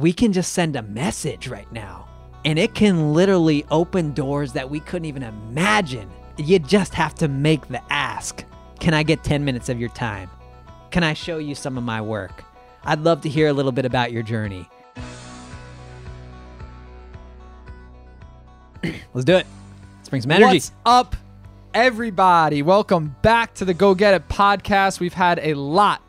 we 0.00 0.12
can 0.14 0.32
just 0.32 0.52
send 0.52 0.76
a 0.76 0.82
message 0.82 1.46
right 1.48 1.70
now 1.72 2.08
and 2.46 2.58
it 2.58 2.74
can 2.74 3.12
literally 3.12 3.66
open 3.70 4.12
doors 4.12 4.54
that 4.54 4.70
we 4.70 4.80
couldn't 4.80 5.04
even 5.04 5.22
imagine. 5.22 6.10
You 6.38 6.58
just 6.58 6.94
have 6.94 7.14
to 7.16 7.28
make 7.28 7.68
the 7.68 7.82
ask. 7.92 8.44
Can 8.78 8.94
I 8.94 9.02
get 9.02 9.22
10 9.22 9.44
minutes 9.44 9.68
of 9.68 9.78
your 9.78 9.90
time? 9.90 10.30
Can 10.90 11.04
I 11.04 11.12
show 11.12 11.36
you 11.36 11.54
some 11.54 11.76
of 11.76 11.84
my 11.84 12.00
work? 12.00 12.44
I'd 12.82 13.00
love 13.00 13.20
to 13.22 13.28
hear 13.28 13.48
a 13.48 13.52
little 13.52 13.72
bit 13.72 13.84
about 13.84 14.10
your 14.10 14.22
journey. 14.22 14.66
Let's 18.82 19.26
do 19.26 19.36
it. 19.36 19.46
Let's 19.98 20.08
bring 20.08 20.22
some 20.22 20.30
energy. 20.30 20.56
What's 20.56 20.72
up, 20.86 21.14
everybody? 21.74 22.62
Welcome 22.62 23.16
back 23.20 23.52
to 23.54 23.66
the 23.66 23.74
Go 23.74 23.94
Get 23.94 24.14
It 24.14 24.28
podcast. 24.28 24.98
We've 24.98 25.12
had 25.12 25.40
a 25.40 25.52
lot 25.52 26.00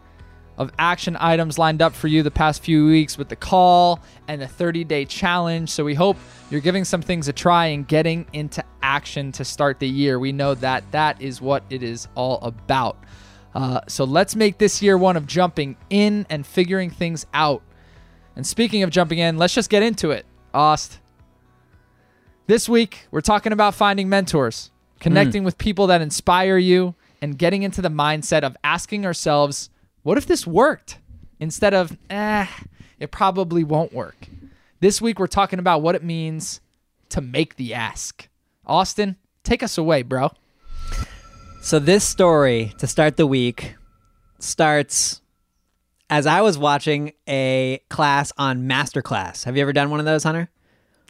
of 0.62 0.72
action 0.78 1.18
items 1.20 1.58
lined 1.58 1.82
up 1.82 1.94
for 1.94 2.08
you 2.08 2.22
the 2.22 2.30
past 2.30 2.64
few 2.64 2.86
weeks 2.86 3.18
with 3.18 3.30
the 3.30 3.36
call 3.36 4.00
and 4.28 4.40
the 4.40 4.48
30 4.48 4.84
day 4.84 5.06
challenge. 5.06 5.70
So 5.72 5.84
we 5.84 5.96
hope 5.96 6.18
you're 6.52 6.62
giving 6.62 6.86
some 6.86 7.02
things 7.02 7.28
a 7.28 7.34
try 7.34 7.68
and 7.68 7.88
getting 7.88 8.28
into 8.32 8.64
action 8.84 9.32
to 9.34 9.44
start 9.44 9.80
the 9.80 9.90
year. 9.90 10.20
We 10.20 10.32
know 10.32 10.54
that 10.56 10.84
that 10.92 11.20
is 11.20 11.42
what 11.42 11.64
it 11.72 11.82
is 11.82 12.08
all 12.14 12.38
about. 12.44 13.04
Uh, 13.56 13.82
so 13.88 14.04
let's 14.04 14.36
make 14.36 14.60
this 14.60 14.84
year 14.84 15.00
one 15.00 15.18
of 15.18 15.26
jumping 15.26 15.78
in 15.90 16.28
and 16.30 16.46
figuring 16.46 16.92
things 16.92 17.26
out. 17.34 17.64
And 18.36 18.46
speaking 18.46 18.84
of 18.84 18.92
jumping 18.92 19.18
in, 19.18 19.38
let's 19.38 19.56
just 19.56 19.70
get 19.70 19.82
into 19.82 20.12
it. 20.12 20.28
Ost. 20.54 21.00
This 22.46 22.70
week, 22.70 23.08
we're 23.10 23.22
talking 23.22 23.52
about 23.52 23.74
finding 23.74 24.10
mentors, 24.10 24.70
connecting 25.00 25.42
mm. 25.42 25.46
with 25.46 25.58
people 25.58 25.88
that 25.88 26.02
inspire 26.02 26.58
you, 26.58 26.94
and 27.20 27.38
getting 27.38 27.64
into 27.64 27.82
the 27.82 27.90
mindset 27.90 28.44
of 28.44 28.56
asking 28.64 29.06
ourselves, 29.06 29.70
what 30.04 30.18
if 30.18 30.26
this 30.26 30.46
worked? 30.46 30.98
Instead 31.40 31.74
of, 31.74 31.98
eh, 32.10 32.46
it 33.00 33.12
probably 33.12 33.64
won't 33.64 33.94
work. 33.94 34.28
This 34.80 35.02
week, 35.02 35.20
we're 35.20 35.28
talking 35.28 35.60
about 35.60 35.82
what 35.82 35.96
it 35.96 36.04
means 36.04 36.62
to 37.10 37.22
make 37.22 37.56
the 37.56 37.74
ask. 37.74 38.28
Austin, 38.66 39.16
take 39.44 39.64
us 39.64 39.78
away, 39.78 40.02
bro. 40.02 40.32
So, 41.62 41.80
this 41.80 42.04
story 42.04 42.74
to 42.80 42.88
start 42.88 43.18
the 43.18 43.28
week 43.28 43.76
starts 44.40 45.22
as 46.10 46.26
I 46.26 46.42
was 46.42 46.58
watching 46.58 47.14
a 47.28 47.82
class 47.90 48.34
on 48.38 48.64
Masterclass. 48.64 49.46
Have 49.46 49.56
you 49.56 49.62
ever 49.62 49.74
done 49.74 49.90
one 49.90 50.00
of 50.00 50.06
those, 50.06 50.24
Hunter? 50.24 50.50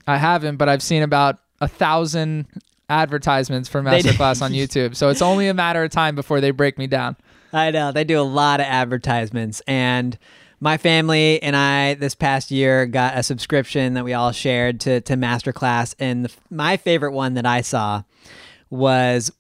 I 0.06 0.18
haven't, 0.18 0.58
but 0.58 0.70
I've 0.70 0.84
seen 0.84 1.04
about 1.04 1.40
a 1.60 1.68
thousand 1.68 2.48
advertisements 2.92 3.70
for 3.70 3.82
Masterclass 3.82 4.42
on 4.42 4.52
YouTube. 4.52 4.96
So 4.96 5.10
it's 5.10 5.22
only 5.22 5.48
a 5.48 5.54
matter 5.54 5.84
of 5.84 5.92
time 5.92 6.16
before 6.16 6.42
they 6.42 6.52
break 6.52 6.78
me 6.78 6.88
down. 6.88 7.16
I 7.54 7.72
know. 7.72 7.92
They 7.92 8.04
do 8.04 8.20
a 8.20 8.24
lot 8.24 8.60
of 8.60 8.66
advertisements. 8.66 9.62
And 9.68 10.18
my 10.60 10.78
family 10.78 11.42
and 11.42 11.56
I 11.56 11.96
this 11.96 12.14
past 12.14 12.52
year 12.52 12.86
got 12.86 13.18
a 13.18 13.24
subscription 13.24 13.96
that 13.96 14.06
we 14.06 14.14
all 14.14 14.32
shared 14.32 14.80
to, 14.82 15.02
to 15.02 15.14
Masterclass. 15.16 15.96
And 16.00 16.26
the, 16.26 16.32
my 16.50 16.78
favorite 16.78 17.14
one 17.14 17.34
that 17.34 17.46
I 17.46 17.62
saw 17.62 18.04
was 18.70 19.32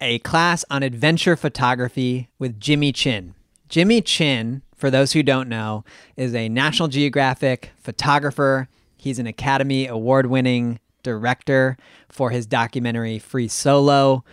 a 0.00 0.18
class 0.20 0.64
on 0.70 0.82
adventure 0.82 1.36
photography 1.36 2.28
with 2.38 2.58
Jimmy 2.60 2.92
Chin. 2.92 3.34
Jimmy 3.68 4.00
Chin, 4.00 4.62
for 4.74 4.90
those 4.90 5.12
who 5.12 5.22
don't 5.22 5.48
know, 5.48 5.84
is 6.16 6.34
a 6.34 6.48
National 6.48 6.88
Geographic 6.88 7.70
photographer. 7.78 8.68
He's 8.96 9.18
an 9.18 9.26
Academy 9.26 9.86
Award 9.86 10.26
winning 10.26 10.80
director 11.06 11.76
for 12.08 12.30
his 12.30 12.46
documentary 12.46 13.20
Free 13.20 13.46
Solo. 13.46 14.24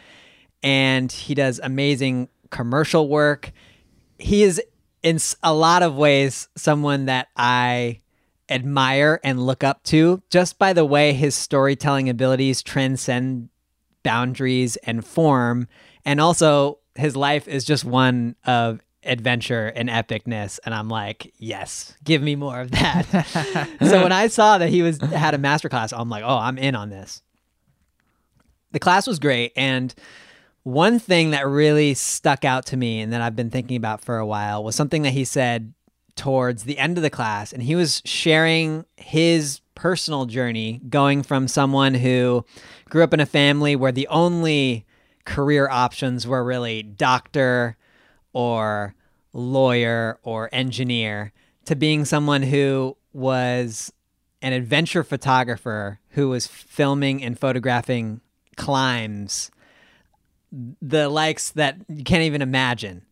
And 0.63 1.11
he 1.11 1.35
does 1.35 1.59
amazing 1.61 2.29
commercial 2.49 3.07
work. 3.07 3.51
He 4.17 4.41
is, 4.43 4.61
in 5.03 5.19
a 5.43 5.53
lot 5.53 5.83
of 5.83 5.95
ways, 5.95 6.49
someone 6.55 7.05
that 7.05 7.27
I 7.37 8.01
admire 8.49 9.19
and 9.23 9.45
look 9.45 9.63
up 9.63 9.83
to 9.83 10.21
just 10.29 10.57
by 10.59 10.73
the 10.73 10.83
way 10.83 11.13
his 11.13 11.35
storytelling 11.35 12.09
abilities 12.09 12.61
transcend 12.61 13.49
boundaries 14.03 14.75
and 14.77 15.05
form. 15.05 15.67
And 16.05 16.19
also, 16.19 16.79
his 16.95 17.15
life 17.15 17.47
is 17.47 17.63
just 17.65 17.85
one 17.85 18.35
of 18.45 18.81
adventure 19.05 19.67
and 19.75 19.89
epicness 19.89 20.59
and 20.65 20.73
i'm 20.73 20.89
like 20.89 21.33
yes 21.37 21.95
give 22.03 22.21
me 22.21 22.35
more 22.35 22.61
of 22.61 22.71
that 22.71 23.03
so 23.81 24.01
when 24.03 24.11
i 24.11 24.27
saw 24.27 24.57
that 24.57 24.69
he 24.69 24.81
was 24.81 24.99
had 25.01 25.33
a 25.33 25.37
master 25.37 25.69
class 25.69 25.91
i'm 25.91 26.09
like 26.09 26.23
oh 26.23 26.37
i'm 26.37 26.57
in 26.57 26.75
on 26.75 26.89
this 26.89 27.21
the 28.71 28.79
class 28.79 29.05
was 29.05 29.19
great 29.19 29.51
and 29.55 29.93
one 30.63 30.97
thing 30.97 31.31
that 31.31 31.45
really 31.45 31.93
stuck 31.93 32.45
out 32.45 32.65
to 32.67 32.77
me 32.77 33.01
and 33.01 33.11
that 33.11 33.21
I've 33.21 33.35
been 33.35 33.49
thinking 33.49 33.77
about 33.77 34.01
for 34.01 34.17
a 34.17 34.25
while 34.25 34.63
was 34.63 34.75
something 34.75 35.01
that 35.03 35.11
he 35.11 35.25
said 35.25 35.73
towards 36.15 36.63
the 36.63 36.77
end 36.77 36.97
of 36.97 37.03
the 37.03 37.09
class. 37.09 37.51
And 37.51 37.63
he 37.63 37.75
was 37.75 38.01
sharing 38.05 38.85
his 38.95 39.59
personal 39.75 40.25
journey 40.25 40.79
going 40.89 41.23
from 41.23 41.47
someone 41.47 41.95
who 41.95 42.45
grew 42.89 43.03
up 43.03 43.13
in 43.13 43.19
a 43.19 43.25
family 43.25 43.75
where 43.75 43.91
the 43.91 44.07
only 44.07 44.85
career 45.25 45.69
options 45.69 46.25
were 46.27 46.43
really 46.43 46.83
doctor 46.83 47.77
or 48.33 48.95
lawyer 49.31 50.19
or 50.23 50.49
engineer 50.51 51.31
to 51.65 51.75
being 51.75 52.05
someone 52.05 52.43
who 52.43 52.97
was 53.13 53.93
an 54.41 54.53
adventure 54.53 55.03
photographer 55.03 55.99
who 56.09 56.29
was 56.29 56.45
filming 56.45 57.23
and 57.23 57.39
photographing 57.39 58.19
climbs 58.57 59.49
the 60.81 61.09
likes 61.09 61.51
that 61.51 61.77
you 61.89 62.03
can't 62.03 62.23
even 62.23 62.41
imagine. 62.41 63.03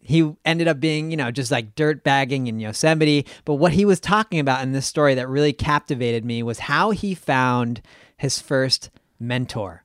He 0.00 0.32
ended 0.44 0.68
up 0.68 0.80
being, 0.80 1.10
you 1.10 1.18
know, 1.18 1.30
just 1.30 1.50
like 1.50 1.74
dirt 1.74 2.02
bagging 2.02 2.46
in 2.46 2.60
Yosemite. 2.60 3.26
But 3.44 3.54
what 3.54 3.72
he 3.72 3.84
was 3.84 4.00
talking 4.00 4.40
about 4.40 4.62
in 4.62 4.72
this 4.72 4.86
story 4.86 5.14
that 5.14 5.28
really 5.28 5.52
captivated 5.52 6.24
me 6.24 6.42
was 6.42 6.60
how 6.60 6.92
he 6.92 7.14
found 7.14 7.82
his 8.16 8.40
first 8.40 8.88
mentor. 9.20 9.84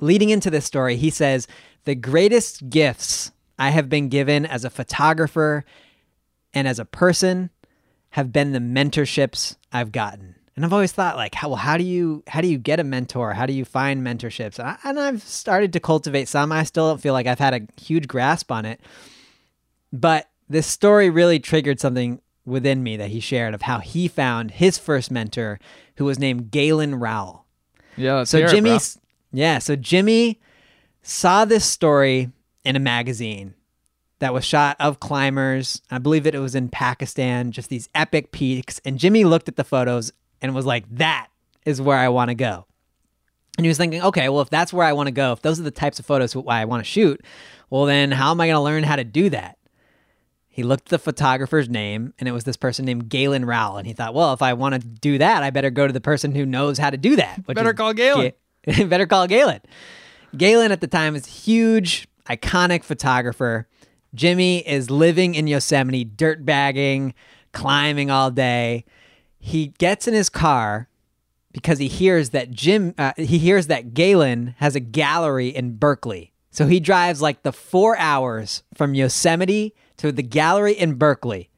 Leading 0.00 0.28
into 0.28 0.50
this 0.50 0.66
story, 0.66 0.96
he 0.96 1.08
says, 1.08 1.46
The 1.84 1.94
greatest 1.94 2.68
gifts 2.68 3.32
I 3.60 3.70
have 3.70 3.90
been 3.90 4.08
given 4.08 4.46
as 4.46 4.64
a 4.64 4.70
photographer 4.70 5.66
and 6.54 6.66
as 6.66 6.78
a 6.78 6.84
person 6.86 7.50
have 8.10 8.32
been 8.32 8.52
the 8.52 8.58
mentorships 8.58 9.56
I've 9.70 9.92
gotten. 9.92 10.34
And 10.56 10.64
I've 10.64 10.72
always 10.72 10.92
thought 10.92 11.16
like, 11.16 11.34
how, 11.34 11.50
well, 11.50 11.56
how 11.58 11.76
do 11.76 11.84
you 11.84 12.24
how 12.26 12.40
do 12.40 12.48
you 12.48 12.56
get 12.56 12.80
a 12.80 12.84
mentor? 12.84 13.34
How 13.34 13.44
do 13.44 13.52
you 13.52 13.66
find 13.66 14.04
mentorships? 14.04 14.58
And, 14.58 14.68
I, 14.68 14.76
and 14.82 14.98
I've 14.98 15.22
started 15.22 15.74
to 15.74 15.80
cultivate 15.80 16.26
some. 16.26 16.52
I 16.52 16.64
still 16.64 16.88
don't 16.88 17.00
feel 17.00 17.12
like 17.12 17.26
I've 17.26 17.38
had 17.38 17.54
a 17.54 17.80
huge 17.80 18.08
grasp 18.08 18.50
on 18.50 18.64
it, 18.64 18.80
but 19.92 20.30
this 20.48 20.66
story 20.66 21.10
really 21.10 21.38
triggered 21.38 21.80
something 21.80 22.20
within 22.46 22.82
me 22.82 22.96
that 22.96 23.10
he 23.10 23.20
shared 23.20 23.54
of 23.54 23.62
how 23.62 23.78
he 23.78 24.08
found 24.08 24.52
his 24.52 24.78
first 24.78 25.10
mentor, 25.10 25.60
who 25.96 26.06
was 26.06 26.18
named 26.18 26.50
Galen 26.50 26.94
Rowell. 26.94 27.44
Yeah. 27.96 28.24
So 28.24 28.46
Jimmy, 28.48 28.78
yeah. 29.32 29.58
So 29.58 29.76
Jimmy 29.76 30.40
saw 31.02 31.44
this 31.44 31.64
story 31.64 32.32
in 32.64 32.76
a 32.76 32.80
magazine 32.80 33.54
that 34.18 34.34
was 34.34 34.44
shot 34.44 34.76
of 34.78 35.00
climbers. 35.00 35.80
I 35.90 35.98
believe 35.98 36.24
that 36.24 36.34
it 36.34 36.40
was 36.40 36.54
in 36.54 36.68
Pakistan, 36.68 37.52
just 37.52 37.70
these 37.70 37.88
epic 37.94 38.32
peaks. 38.32 38.80
And 38.84 38.98
Jimmy 38.98 39.24
looked 39.24 39.48
at 39.48 39.56
the 39.56 39.64
photos 39.64 40.12
and 40.40 40.54
was 40.54 40.66
like, 40.66 40.84
that 40.96 41.28
is 41.64 41.80
where 41.80 41.96
I 41.96 42.08
want 42.08 42.28
to 42.28 42.34
go. 42.34 42.66
And 43.56 43.64
he 43.64 43.68
was 43.68 43.78
thinking, 43.78 44.02
okay, 44.02 44.28
well, 44.28 44.40
if 44.42 44.50
that's 44.50 44.72
where 44.72 44.86
I 44.86 44.92
want 44.92 45.08
to 45.08 45.12
go, 45.12 45.32
if 45.32 45.42
those 45.42 45.58
are 45.58 45.64
the 45.64 45.70
types 45.70 45.98
of 45.98 46.06
photos 46.06 46.36
I 46.48 46.64
want 46.64 46.80
to 46.80 46.90
shoot, 46.90 47.20
well, 47.68 47.84
then 47.84 48.10
how 48.10 48.30
am 48.30 48.40
I 48.40 48.46
going 48.46 48.56
to 48.56 48.62
learn 48.62 48.84
how 48.84 48.96
to 48.96 49.04
do 49.04 49.30
that? 49.30 49.58
He 50.48 50.62
looked 50.62 50.88
at 50.88 50.90
the 50.90 50.98
photographer's 50.98 51.68
name, 51.68 52.12
and 52.18 52.28
it 52.28 52.32
was 52.32 52.44
this 52.44 52.56
person 52.56 52.84
named 52.84 53.08
Galen 53.08 53.44
Rowell. 53.44 53.76
And 53.76 53.86
he 53.86 53.92
thought, 53.92 54.14
well, 54.14 54.32
if 54.32 54.42
I 54.42 54.52
want 54.54 54.74
to 54.74 54.80
do 54.80 55.18
that, 55.18 55.42
I 55.42 55.50
better 55.50 55.70
go 55.70 55.86
to 55.86 55.92
the 55.92 56.00
person 56.00 56.34
who 56.34 56.44
knows 56.44 56.76
how 56.76 56.90
to 56.90 56.96
do 56.96 57.16
that. 57.16 57.46
better 57.46 57.72
call 57.72 57.94
Galen. 57.94 58.32
Ga- 58.66 58.84
better 58.86 59.06
call 59.06 59.26
Galen. 59.26 59.60
Galen 60.36 60.72
at 60.72 60.80
the 60.80 60.86
time 60.86 61.14
was 61.14 61.26
huge, 61.26 62.08
iconic 62.30 62.84
photographer. 62.84 63.68
Jimmy 64.14 64.66
is 64.66 64.90
living 64.90 65.34
in 65.34 65.46
Yosemite, 65.46 66.04
dirt 66.04 66.44
bagging, 66.44 67.14
climbing 67.52 68.10
all 68.10 68.30
day 68.30 68.84
he 69.40 69.68
gets 69.78 70.06
in 70.06 70.14
his 70.14 70.28
car 70.28 70.88
because 71.50 71.78
he 71.78 71.88
hears 71.88 72.30
that 72.30 72.50
Jim 72.50 72.94
uh, 72.98 73.12
he 73.16 73.38
hears 73.38 73.66
that 73.66 73.94
Galen 73.94 74.54
has 74.58 74.76
a 74.76 74.80
gallery 74.80 75.48
in 75.48 75.76
Berkeley. 75.76 76.32
So 76.50 76.66
he 76.66 76.78
drives 76.78 77.22
like 77.22 77.42
the 77.42 77.52
4 77.52 77.96
hours 77.96 78.62
from 78.74 78.94
Yosemite 78.94 79.74
to 79.96 80.12
the 80.12 80.22
gallery 80.22 80.74
in 80.74 80.94
Berkeley. 80.94 81.48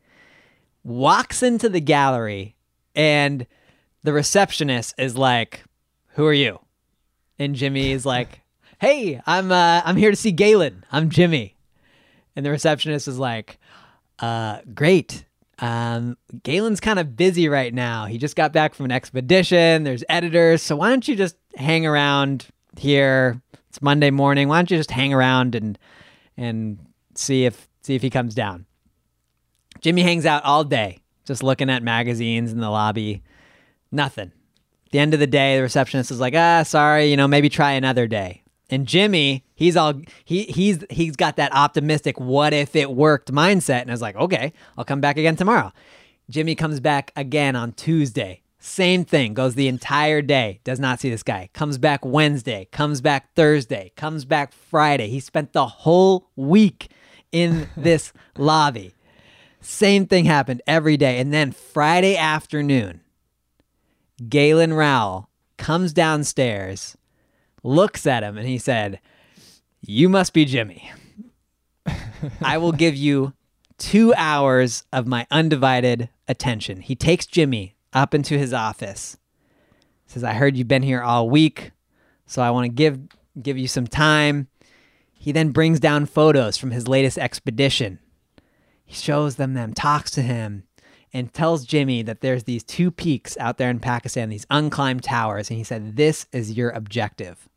Walks 0.84 1.42
into 1.42 1.68
the 1.68 1.80
gallery 1.80 2.56
and 2.94 3.46
the 4.02 4.12
receptionist 4.12 4.94
is 4.98 5.16
like, 5.16 5.64
"Who 6.14 6.26
are 6.26 6.32
you?" 6.32 6.60
And 7.38 7.56
Jimmy 7.56 7.90
is 7.92 8.06
like, 8.06 8.41
"Hey, 8.82 9.20
I'm 9.28 9.52
uh, 9.52 9.80
I'm 9.84 9.94
here 9.94 10.10
to 10.10 10.16
see 10.16 10.32
Galen. 10.32 10.84
I'm 10.90 11.08
Jimmy." 11.08 11.54
And 12.34 12.44
the 12.44 12.50
receptionist 12.50 13.06
is 13.06 13.16
like, 13.16 13.60
uh, 14.18 14.58
great. 14.74 15.24
Um, 15.60 16.16
Galen's 16.42 16.80
kind 16.80 16.98
of 16.98 17.14
busy 17.14 17.48
right 17.48 17.72
now. 17.72 18.06
He 18.06 18.18
just 18.18 18.34
got 18.34 18.52
back 18.52 18.74
from 18.74 18.86
an 18.86 18.90
expedition. 18.90 19.84
There's 19.84 20.02
editors. 20.08 20.62
So 20.62 20.74
why 20.74 20.88
don't 20.88 21.06
you 21.06 21.14
just 21.14 21.36
hang 21.54 21.86
around 21.86 22.48
here? 22.76 23.40
It's 23.68 23.80
Monday 23.80 24.10
morning. 24.10 24.48
Why 24.48 24.58
don't 24.58 24.70
you 24.72 24.78
just 24.78 24.90
hang 24.90 25.14
around 25.14 25.54
and 25.54 25.78
and 26.36 26.84
see 27.14 27.44
if 27.44 27.68
see 27.82 27.94
if 27.94 28.02
he 28.02 28.10
comes 28.10 28.34
down? 28.34 28.66
Jimmy 29.80 30.02
hangs 30.02 30.26
out 30.26 30.42
all 30.42 30.64
day 30.64 30.98
just 31.24 31.44
looking 31.44 31.70
at 31.70 31.84
magazines 31.84 32.50
in 32.50 32.58
the 32.58 32.68
lobby. 32.68 33.22
Nothing. 33.92 34.32
At 34.86 34.90
the 34.90 34.98
end 34.98 35.14
of 35.14 35.20
the 35.20 35.28
day, 35.28 35.56
the 35.56 35.62
receptionist 35.62 36.10
is 36.10 36.18
like, 36.18 36.34
ah, 36.34 36.64
sorry, 36.64 37.06
you 37.06 37.16
know, 37.16 37.28
maybe 37.28 37.48
try 37.48 37.72
another 37.72 38.08
day. 38.08 38.41
And 38.72 38.88
Jimmy, 38.88 39.44
he's 39.54 39.76
all 39.76 40.00
he 40.24 40.44
he's 40.44 40.82
he's 40.88 41.14
got 41.14 41.36
that 41.36 41.54
optimistic 41.54 42.18
what 42.18 42.54
if 42.54 42.74
it 42.74 42.90
worked 42.90 43.30
mindset 43.30 43.82
and 43.82 43.90
is 43.90 44.00
like, 44.00 44.16
okay, 44.16 44.54
I'll 44.78 44.84
come 44.86 45.02
back 45.02 45.18
again 45.18 45.36
tomorrow. 45.36 45.72
Jimmy 46.30 46.54
comes 46.54 46.80
back 46.80 47.12
again 47.14 47.54
on 47.54 47.72
Tuesday. 47.72 48.40
Same 48.58 49.04
thing, 49.04 49.34
goes 49.34 49.56
the 49.56 49.68
entire 49.68 50.22
day, 50.22 50.60
does 50.64 50.80
not 50.80 51.00
see 51.00 51.10
this 51.10 51.22
guy. 51.22 51.50
Comes 51.52 51.76
back 51.76 52.02
Wednesday, 52.02 52.66
comes 52.72 53.02
back 53.02 53.34
Thursday, 53.34 53.92
comes 53.94 54.24
back 54.24 54.54
Friday. 54.54 55.08
He 55.08 55.20
spent 55.20 55.52
the 55.52 55.66
whole 55.66 56.30
week 56.34 56.88
in 57.30 57.68
this 57.76 58.14
lobby. 58.38 58.94
Same 59.60 60.06
thing 60.06 60.24
happened 60.24 60.62
every 60.66 60.96
day. 60.96 61.18
And 61.18 61.30
then 61.30 61.52
Friday 61.52 62.16
afternoon, 62.16 63.02
Galen 64.30 64.72
Rowell 64.72 65.28
comes 65.58 65.92
downstairs, 65.92 66.96
looks 67.62 68.06
at 68.06 68.22
him, 68.22 68.36
and 68.38 68.48
he 68.48 68.58
said, 68.58 69.00
You 69.80 70.08
must 70.08 70.32
be 70.32 70.44
Jimmy. 70.44 70.90
I 72.42 72.58
will 72.58 72.72
give 72.72 72.96
you 72.96 73.32
two 73.78 74.14
hours 74.14 74.84
of 74.92 75.06
my 75.06 75.26
undivided 75.30 76.08
attention. 76.28 76.80
He 76.80 76.94
takes 76.94 77.26
Jimmy 77.26 77.74
up 77.92 78.14
into 78.14 78.38
his 78.38 78.52
office. 78.52 79.18
Says, 80.06 80.24
I 80.24 80.34
heard 80.34 80.56
you've 80.56 80.68
been 80.68 80.82
here 80.82 81.02
all 81.02 81.28
week, 81.28 81.72
so 82.26 82.42
I 82.42 82.50
want 82.50 82.66
to 82.66 82.72
give 82.72 83.00
give 83.40 83.56
you 83.56 83.66
some 83.66 83.86
time. 83.86 84.48
He 85.14 85.32
then 85.32 85.50
brings 85.50 85.80
down 85.80 86.06
photos 86.06 86.56
from 86.56 86.70
his 86.70 86.86
latest 86.86 87.16
expedition. 87.16 87.98
He 88.84 88.94
shows 88.94 89.36
them 89.36 89.54
them, 89.54 89.72
talks 89.72 90.10
to 90.12 90.22
him, 90.22 90.64
and 91.12 91.32
tells 91.32 91.64
Jimmy 91.64 92.02
that 92.02 92.20
there's 92.20 92.44
these 92.44 92.62
two 92.64 92.90
peaks 92.90 93.36
out 93.38 93.56
there 93.56 93.70
in 93.70 93.80
Pakistan, 93.80 94.28
these 94.28 94.46
unclimbed 94.46 95.02
towers, 95.02 95.48
and 95.48 95.56
he 95.56 95.64
said, 95.64 95.96
This 95.96 96.26
is 96.32 96.52
your 96.52 96.70
objective. 96.70 97.48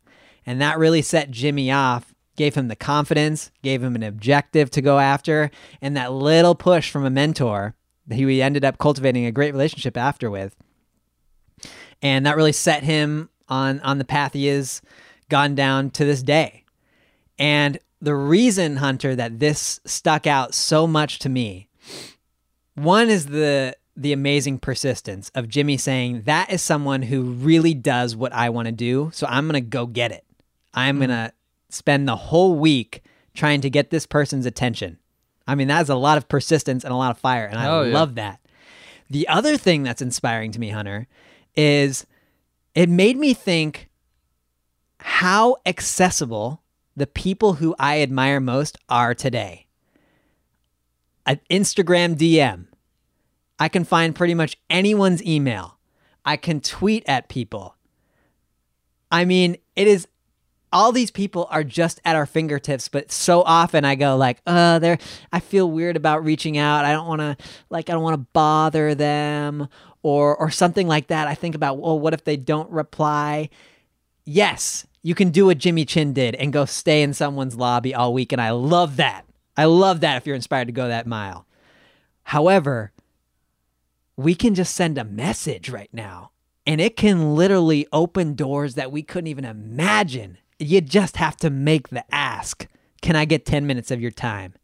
And 0.46 0.60
that 0.60 0.78
really 0.78 1.02
set 1.02 1.30
Jimmy 1.30 1.70
off, 1.70 2.14
gave 2.36 2.54
him 2.54 2.68
the 2.68 2.76
confidence, 2.76 3.50
gave 3.62 3.82
him 3.82 3.96
an 3.96 4.02
objective 4.02 4.70
to 4.70 4.80
go 4.80 4.98
after, 4.98 5.50
and 5.82 5.96
that 5.96 6.12
little 6.12 6.54
push 6.54 6.90
from 6.90 7.04
a 7.04 7.10
mentor 7.10 7.74
that 8.06 8.14
he 8.14 8.40
ended 8.40 8.64
up 8.64 8.78
cultivating 8.78 9.26
a 9.26 9.32
great 9.32 9.52
relationship 9.52 9.96
after 9.96 10.30
with. 10.30 10.54
And 12.00 12.24
that 12.24 12.36
really 12.36 12.52
set 12.52 12.84
him 12.84 13.30
on 13.48 13.80
on 13.80 13.98
the 13.98 14.04
path 14.04 14.32
he 14.32 14.48
is 14.48 14.80
gone 15.28 15.54
down 15.54 15.90
to 15.90 16.04
this 16.04 16.22
day. 16.22 16.64
And 17.38 17.78
the 18.00 18.14
reason, 18.14 18.76
Hunter, 18.76 19.16
that 19.16 19.38
this 19.38 19.80
stuck 19.84 20.26
out 20.26 20.54
so 20.54 20.86
much 20.86 21.18
to 21.20 21.28
me, 21.28 21.68
one 22.74 23.08
is 23.08 23.26
the 23.26 23.76
the 23.96 24.12
amazing 24.12 24.58
persistence 24.58 25.30
of 25.34 25.48
Jimmy 25.48 25.78
saying 25.78 26.22
that 26.26 26.52
is 26.52 26.60
someone 26.60 27.00
who 27.02 27.22
really 27.22 27.72
does 27.72 28.14
what 28.14 28.32
I 28.34 28.50
want 28.50 28.66
to 28.66 28.72
do, 28.72 29.10
so 29.14 29.26
I'm 29.26 29.48
to 29.48 29.60
go 29.62 29.86
get 29.86 30.12
it. 30.12 30.25
I'm 30.76 30.96
mm. 30.96 31.06
going 31.06 31.10
to 31.10 31.32
spend 31.70 32.06
the 32.06 32.16
whole 32.16 32.54
week 32.54 33.02
trying 33.34 33.60
to 33.62 33.70
get 33.70 33.90
this 33.90 34.06
person's 34.06 34.46
attention. 34.46 34.98
I 35.48 35.54
mean, 35.54 35.68
that's 35.68 35.88
a 35.88 35.94
lot 35.96 36.18
of 36.18 36.28
persistence 36.28 36.84
and 36.84 36.92
a 36.92 36.96
lot 36.96 37.10
of 37.10 37.18
fire, 37.18 37.46
and 37.46 37.58
I 37.58 37.68
Oh, 37.68 37.82
yeah. 37.82 37.94
love 37.94 38.14
that. 38.16 38.40
The 39.08 39.28
other 39.28 39.56
thing 39.56 39.82
that's 39.82 40.02
inspiring 40.02 40.52
to 40.52 40.60
me, 40.60 40.70
Hunter, 40.70 41.06
is 41.56 42.06
it 42.74 42.88
made 42.88 43.16
me 43.16 43.32
think 43.34 43.88
how 44.98 45.56
accessible 45.64 46.62
the 46.96 47.06
people 47.06 47.54
who 47.54 47.74
I 47.78 48.00
admire 48.00 48.40
most 48.40 48.78
are 48.88 49.14
today. 49.14 49.66
An 51.26 51.40
Instagram 51.50 52.16
DM. 52.16 52.66
I 53.58 53.68
can 53.68 53.84
find 53.84 54.14
pretty 54.14 54.34
much 54.34 54.56
anyone's 54.68 55.22
email. 55.22 55.78
I 56.24 56.36
can 56.36 56.60
tweet 56.60 57.04
at 57.06 57.28
people. 57.28 57.76
I 59.12 59.24
mean, 59.24 59.56
it 59.76 59.86
is 59.86 60.08
all 60.76 60.92
these 60.92 61.10
people 61.10 61.48
are 61.50 61.64
just 61.64 62.02
at 62.04 62.16
our 62.16 62.26
fingertips, 62.26 62.88
but 62.88 63.10
so 63.10 63.40
often 63.42 63.86
I 63.86 63.94
go 63.94 64.14
like, 64.18 64.42
uh, 64.46 64.78
there 64.78 64.98
I 65.32 65.40
feel 65.40 65.70
weird 65.70 65.96
about 65.96 66.22
reaching 66.22 66.58
out. 66.58 66.84
I 66.84 66.92
don't 66.92 67.06
want 67.06 67.22
to 67.22 67.36
like 67.70 67.88
I 67.88 67.94
don't 67.94 68.02
want 68.02 68.12
to 68.12 68.26
bother 68.34 68.94
them 68.94 69.68
or 70.02 70.36
or 70.36 70.50
something 70.50 70.86
like 70.86 71.06
that. 71.06 71.28
I 71.28 71.34
think 71.34 71.54
about, 71.54 71.78
well, 71.78 71.98
what 71.98 72.12
if 72.12 72.24
they 72.24 72.36
don't 72.36 72.70
reply? 72.70 73.48
Yes, 74.26 74.86
you 75.02 75.14
can 75.14 75.30
do 75.30 75.46
what 75.46 75.56
Jimmy 75.56 75.86
Chin 75.86 76.12
did 76.12 76.34
and 76.34 76.52
go 76.52 76.66
stay 76.66 77.00
in 77.00 77.14
someone's 77.14 77.56
lobby 77.56 77.94
all 77.94 78.12
week 78.12 78.32
and 78.32 78.40
I 78.40 78.50
love 78.50 78.96
that. 78.96 79.24
I 79.56 79.64
love 79.64 80.00
that 80.00 80.18
if 80.18 80.26
you're 80.26 80.36
inspired 80.36 80.66
to 80.66 80.72
go 80.72 80.88
that 80.88 81.06
mile. 81.06 81.46
However, 82.24 82.92
we 84.14 84.34
can 84.34 84.54
just 84.54 84.74
send 84.74 84.98
a 84.98 85.04
message 85.04 85.70
right 85.70 85.88
now 85.90 86.32
and 86.66 86.82
it 86.82 86.98
can 86.98 87.34
literally 87.34 87.86
open 87.94 88.34
doors 88.34 88.74
that 88.74 88.92
we 88.92 89.02
couldn't 89.02 89.28
even 89.28 89.46
imagine. 89.46 90.36
You 90.58 90.80
just 90.80 91.16
have 91.16 91.36
to 91.38 91.50
make 91.50 91.88
the 91.88 92.04
ask. 92.14 92.66
Can 93.02 93.14
I 93.14 93.24
get 93.24 93.44
10 93.44 93.66
minutes 93.66 93.90
of 93.90 94.00
your 94.00 94.10
time? 94.10 94.54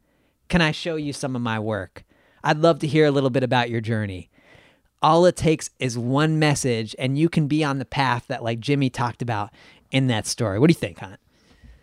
Can 0.48 0.60
I 0.62 0.70
show 0.70 0.96
you 0.96 1.12
some 1.12 1.36
of 1.36 1.42
my 1.42 1.58
work? 1.58 2.04
I'd 2.42 2.58
love 2.58 2.78
to 2.80 2.86
hear 2.86 3.06
a 3.06 3.10
little 3.10 3.30
bit 3.30 3.42
about 3.42 3.70
your 3.70 3.80
journey. 3.80 4.30
All 5.02 5.26
it 5.26 5.36
takes 5.36 5.70
is 5.78 5.98
one 5.98 6.38
message, 6.38 6.94
and 6.98 7.18
you 7.18 7.28
can 7.28 7.46
be 7.46 7.62
on 7.64 7.78
the 7.78 7.84
path 7.84 8.26
that, 8.28 8.42
like 8.42 8.60
Jimmy 8.60 8.88
talked 8.88 9.20
about 9.20 9.50
in 9.90 10.06
that 10.06 10.26
story. 10.26 10.58
What 10.58 10.68
do 10.68 10.72
you 10.72 10.78
think, 10.78 10.98
Hunt? 10.98 11.20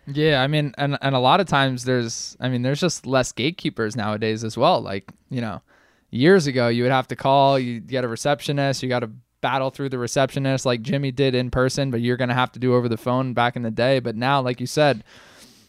Yeah, 0.06 0.42
I 0.42 0.46
mean, 0.46 0.74
and 0.78 0.98
and 1.02 1.14
a 1.14 1.18
lot 1.18 1.40
of 1.40 1.46
times 1.46 1.84
there's, 1.84 2.36
I 2.40 2.48
mean, 2.48 2.62
there's 2.62 2.80
just 2.80 3.06
less 3.06 3.30
gatekeepers 3.32 3.94
nowadays 3.94 4.42
as 4.42 4.56
well. 4.56 4.80
Like, 4.80 5.12
you 5.28 5.40
know, 5.40 5.62
years 6.10 6.46
ago 6.46 6.68
you 6.68 6.82
would 6.82 6.92
have 6.92 7.08
to 7.08 7.16
call, 7.16 7.58
you 7.58 7.80
get 7.80 8.04
a 8.04 8.08
receptionist, 8.08 8.82
you 8.82 8.88
got 8.88 9.00
to 9.00 9.10
battle 9.40 9.70
through 9.70 9.88
the 9.88 9.98
receptionist 9.98 10.66
like 10.66 10.82
Jimmy 10.82 11.10
did 11.10 11.34
in 11.34 11.50
person, 11.50 11.90
but 11.90 12.00
you're 12.00 12.16
gonna 12.16 12.34
have 12.34 12.52
to 12.52 12.58
do 12.58 12.74
over 12.74 12.88
the 12.88 12.96
phone 12.96 13.32
back 13.32 13.56
in 13.56 13.62
the 13.62 13.70
day. 13.70 14.00
But 14.00 14.16
now, 14.16 14.40
like 14.40 14.60
you 14.60 14.66
said, 14.66 15.04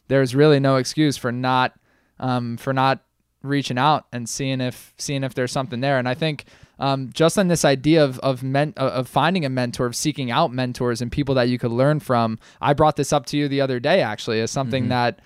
there's 0.08 0.36
really 0.36 0.60
no 0.60 0.76
excuse 0.76 1.18
for 1.18 1.32
not, 1.32 1.74
um, 2.20 2.58
for 2.58 2.74
not 2.74 3.04
reaching 3.44 3.78
out 3.78 4.06
and 4.12 4.30
seeing 4.30 4.62
if 4.62 4.94
seeing 4.98 5.24
if 5.24 5.34
there's 5.34 5.52
something 5.52 5.82
there. 5.82 5.98
And 5.98 6.08
I 6.08 6.14
think 6.14 6.46
um, 6.80 7.10
just 7.14 7.38
on 7.38 7.48
this 7.48 7.66
idea 7.66 8.04
of 8.04 8.20
of 8.20 8.44
men, 8.44 8.74
of 8.78 9.08
finding 9.08 9.46
a 9.46 9.50
mentor, 9.50 9.86
of 9.86 9.96
seeking 9.96 10.32
out 10.32 10.52
mentors 10.52 11.02
and 11.02 11.12
people 11.12 11.36
that 11.36 11.50
you 11.50 11.58
could 11.58 11.72
learn 11.72 12.00
from. 12.00 12.40
I 12.60 12.74
brought 12.74 12.96
this 12.96 13.14
up 13.14 13.26
to 13.28 13.38
you 13.38 13.48
the 13.48 13.62
other 13.62 13.80
day 13.80 14.02
actually 14.02 14.42
as 14.42 14.52
something 14.52 14.90
that 14.90 15.20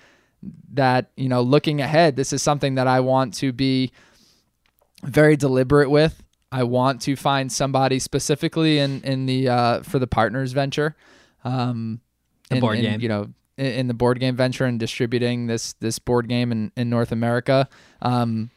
that 0.74 1.10
you 1.16 1.28
know 1.28 1.42
looking 1.42 1.80
ahead. 1.80 2.16
This 2.16 2.32
is 2.32 2.42
something 2.42 2.76
that 2.76 2.86
I 2.86 3.00
want 3.00 3.34
to 3.34 3.52
be 3.52 3.92
very 5.02 5.36
deliberate 5.36 5.90
with. 5.90 6.22
I 6.56 6.62
want 6.62 7.02
to 7.02 7.16
find 7.16 7.52
somebody 7.52 7.98
specifically 7.98 8.78
in 8.78 9.02
in 9.02 9.26
the 9.26 9.48
uh, 9.48 9.82
for 9.82 9.98
the 9.98 10.06
partners 10.06 10.52
venture, 10.52 10.96
um, 11.44 12.00
The 12.48 12.56
in- 12.56 12.60
board 12.60 12.78
in, 12.78 12.82
game. 12.84 13.00
You 13.00 13.08
know, 13.08 13.28
in, 13.58 13.66
in 13.66 13.86
the 13.88 13.94
board 13.94 14.20
game 14.20 14.36
venture 14.36 14.64
and 14.64 14.80
distributing 14.80 15.48
this 15.48 15.74
this 15.74 15.98
board 15.98 16.28
game 16.28 16.52
in, 16.52 16.72
in 16.74 16.88
North 16.88 17.12
America. 17.12 17.68
Um, 18.00 18.50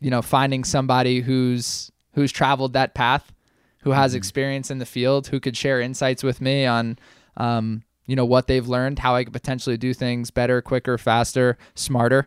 you 0.00 0.10
know, 0.10 0.22
finding 0.22 0.64
somebody 0.64 1.20
who's 1.20 1.92
who's 2.14 2.32
traveled 2.32 2.72
that 2.72 2.94
path, 2.94 3.30
who 3.82 3.90
has 3.90 4.14
experience 4.14 4.70
in 4.70 4.78
the 4.78 4.86
field, 4.86 5.26
who 5.26 5.38
could 5.38 5.56
share 5.56 5.80
insights 5.82 6.22
with 6.22 6.40
me 6.40 6.64
on, 6.64 6.98
um, 7.36 7.82
you 8.06 8.16
know, 8.16 8.24
what 8.24 8.46
they've 8.46 8.66
learned, 8.66 9.00
how 9.00 9.14
I 9.14 9.24
could 9.24 9.34
potentially 9.34 9.76
do 9.76 9.92
things 9.92 10.30
better, 10.30 10.62
quicker, 10.62 10.96
faster, 10.96 11.58
smarter. 11.74 12.26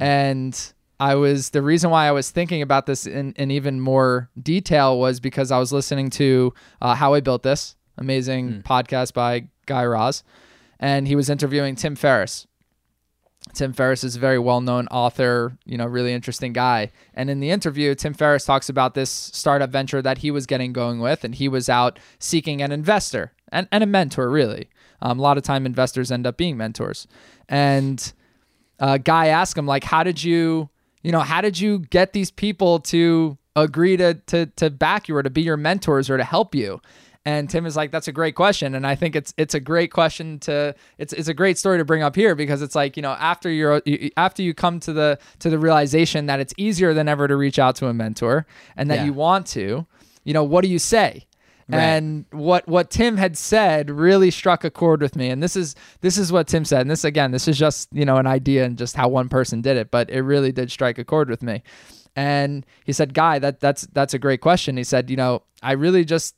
And 0.00 0.73
I 1.00 1.14
was 1.16 1.50
the 1.50 1.62
reason 1.62 1.90
why 1.90 2.06
I 2.06 2.12
was 2.12 2.30
thinking 2.30 2.62
about 2.62 2.86
this 2.86 3.06
in, 3.06 3.32
in 3.32 3.50
even 3.50 3.80
more 3.80 4.30
detail 4.40 4.98
was 4.98 5.20
because 5.20 5.50
I 5.50 5.58
was 5.58 5.72
listening 5.72 6.10
to 6.10 6.54
uh, 6.80 6.94
How 6.94 7.14
I 7.14 7.20
Built 7.20 7.42
This, 7.42 7.76
amazing 7.98 8.62
podcast 8.64 9.12
by 9.12 9.48
Guy 9.66 9.84
Raz, 9.84 10.22
and 10.78 11.08
he 11.08 11.16
was 11.16 11.28
interviewing 11.28 11.74
Tim 11.74 11.96
Ferriss. 11.96 12.46
Tim 13.52 13.72
Ferriss 13.72 14.04
is 14.04 14.16
a 14.16 14.20
very 14.20 14.38
well-known 14.38 14.86
author, 14.88 15.58
you 15.66 15.76
know, 15.76 15.84
really 15.84 16.14
interesting 16.14 16.54
guy. 16.54 16.90
And 17.12 17.28
in 17.28 17.40
the 17.40 17.50
interview, 17.50 17.94
Tim 17.94 18.14
Ferriss 18.14 18.46
talks 18.46 18.70
about 18.70 18.94
this 18.94 19.10
startup 19.10 19.68
venture 19.70 20.00
that 20.00 20.18
he 20.18 20.30
was 20.30 20.46
getting 20.46 20.72
going 20.72 20.98
with, 20.98 21.24
and 21.24 21.34
he 21.34 21.48
was 21.48 21.68
out 21.68 21.98
seeking 22.18 22.62
an 22.62 22.72
investor 22.72 23.32
and, 23.52 23.68
and 23.70 23.84
a 23.84 23.86
mentor, 23.86 24.30
really. 24.30 24.70
Um, 25.02 25.18
a 25.18 25.22
lot 25.22 25.36
of 25.36 25.42
time, 25.42 25.66
investors 25.66 26.10
end 26.10 26.26
up 26.26 26.38
being 26.38 26.56
mentors. 26.56 27.06
And 27.48 28.12
uh, 28.80 28.96
guy 28.96 29.26
asked 29.26 29.58
him 29.58 29.66
like, 29.66 29.84
"How 29.84 30.02
did 30.02 30.24
you, 30.24 30.70
you 31.04 31.12
know, 31.12 31.20
how 31.20 31.40
did 31.40 31.60
you 31.60 31.78
get 31.90 32.12
these 32.12 32.32
people 32.32 32.80
to 32.80 33.38
agree 33.54 33.96
to 33.96 34.14
to 34.26 34.46
to 34.56 34.70
back 34.70 35.06
you 35.08 35.14
or 35.16 35.22
to 35.22 35.30
be 35.30 35.42
your 35.42 35.56
mentors 35.56 36.10
or 36.10 36.16
to 36.16 36.24
help 36.24 36.54
you?" 36.54 36.80
And 37.26 37.48
Tim 37.48 37.64
is 37.64 37.74
like, 37.76 37.90
"That's 37.90 38.06
a 38.08 38.12
great 38.12 38.34
question," 38.34 38.74
and 38.74 38.86
I 38.86 38.94
think 38.96 39.14
it's 39.16 39.32
it's 39.38 39.54
a 39.54 39.60
great 39.60 39.90
question 39.92 40.38
to 40.40 40.74
it's 40.98 41.12
it's 41.12 41.28
a 41.28 41.34
great 41.34 41.56
story 41.56 41.78
to 41.78 41.84
bring 41.84 42.02
up 42.02 42.16
here 42.16 42.34
because 42.34 42.60
it's 42.62 42.74
like 42.74 42.96
you 42.98 43.02
know 43.02 43.12
after 43.12 43.48
you're 43.50 43.80
after 44.16 44.42
you 44.42 44.52
come 44.54 44.80
to 44.80 44.92
the 44.92 45.18
to 45.38 45.48
the 45.48 45.58
realization 45.58 46.26
that 46.26 46.40
it's 46.40 46.52
easier 46.58 46.92
than 46.92 47.08
ever 47.08 47.28
to 47.28 47.36
reach 47.36 47.58
out 47.58 47.76
to 47.76 47.86
a 47.86 47.94
mentor 47.94 48.46
and 48.76 48.90
that 48.90 48.96
Yeah. 48.98 49.04
you 49.06 49.12
want 49.14 49.46
to, 49.48 49.86
you 50.24 50.34
know, 50.34 50.44
what 50.44 50.62
do 50.64 50.68
you 50.68 50.78
say? 50.78 51.24
Right. 51.68 51.80
And 51.80 52.26
what 52.30 52.68
what 52.68 52.90
Tim 52.90 53.16
had 53.16 53.38
said 53.38 53.90
really 53.90 54.30
struck 54.30 54.64
a 54.64 54.70
chord 54.70 55.00
with 55.00 55.16
me. 55.16 55.30
And 55.30 55.42
this 55.42 55.56
is 55.56 55.74
this 56.02 56.18
is 56.18 56.30
what 56.30 56.46
Tim 56.46 56.64
said. 56.64 56.82
And 56.82 56.90
this 56.90 57.04
again, 57.04 57.30
this 57.30 57.48
is 57.48 57.58
just, 57.58 57.88
you 57.92 58.04
know, 58.04 58.16
an 58.16 58.26
idea 58.26 58.64
and 58.64 58.76
just 58.76 58.96
how 58.96 59.08
one 59.08 59.28
person 59.28 59.62
did 59.62 59.76
it, 59.76 59.90
but 59.90 60.10
it 60.10 60.22
really 60.22 60.52
did 60.52 60.70
strike 60.70 60.98
a 60.98 61.04
chord 61.04 61.30
with 61.30 61.42
me. 61.42 61.62
And 62.16 62.64
he 62.84 62.92
said, 62.92 63.14
"Guy, 63.14 63.38
that 63.40 63.60
that's 63.60 63.82
that's 63.92 64.14
a 64.14 64.18
great 64.18 64.40
question." 64.40 64.76
He 64.76 64.84
said, 64.84 65.10
"You 65.10 65.16
know, 65.16 65.42
I 65.62 65.72
really 65.72 66.04
just 66.04 66.36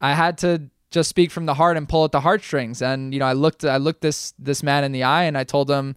I 0.00 0.14
had 0.14 0.38
to 0.38 0.70
just 0.90 1.10
speak 1.10 1.30
from 1.30 1.46
the 1.46 1.54
heart 1.54 1.76
and 1.76 1.88
pull 1.88 2.04
at 2.04 2.12
the 2.12 2.20
heartstrings. 2.20 2.80
And 2.82 3.12
you 3.12 3.20
know, 3.20 3.26
I 3.26 3.32
looked 3.32 3.64
I 3.64 3.76
looked 3.76 4.00
this 4.00 4.32
this 4.38 4.62
man 4.62 4.84
in 4.84 4.92
the 4.92 5.02
eye 5.02 5.24
and 5.24 5.36
I 5.36 5.44
told 5.44 5.70
him, 5.70 5.96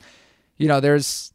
you 0.58 0.68
know, 0.68 0.80
there's 0.80 1.34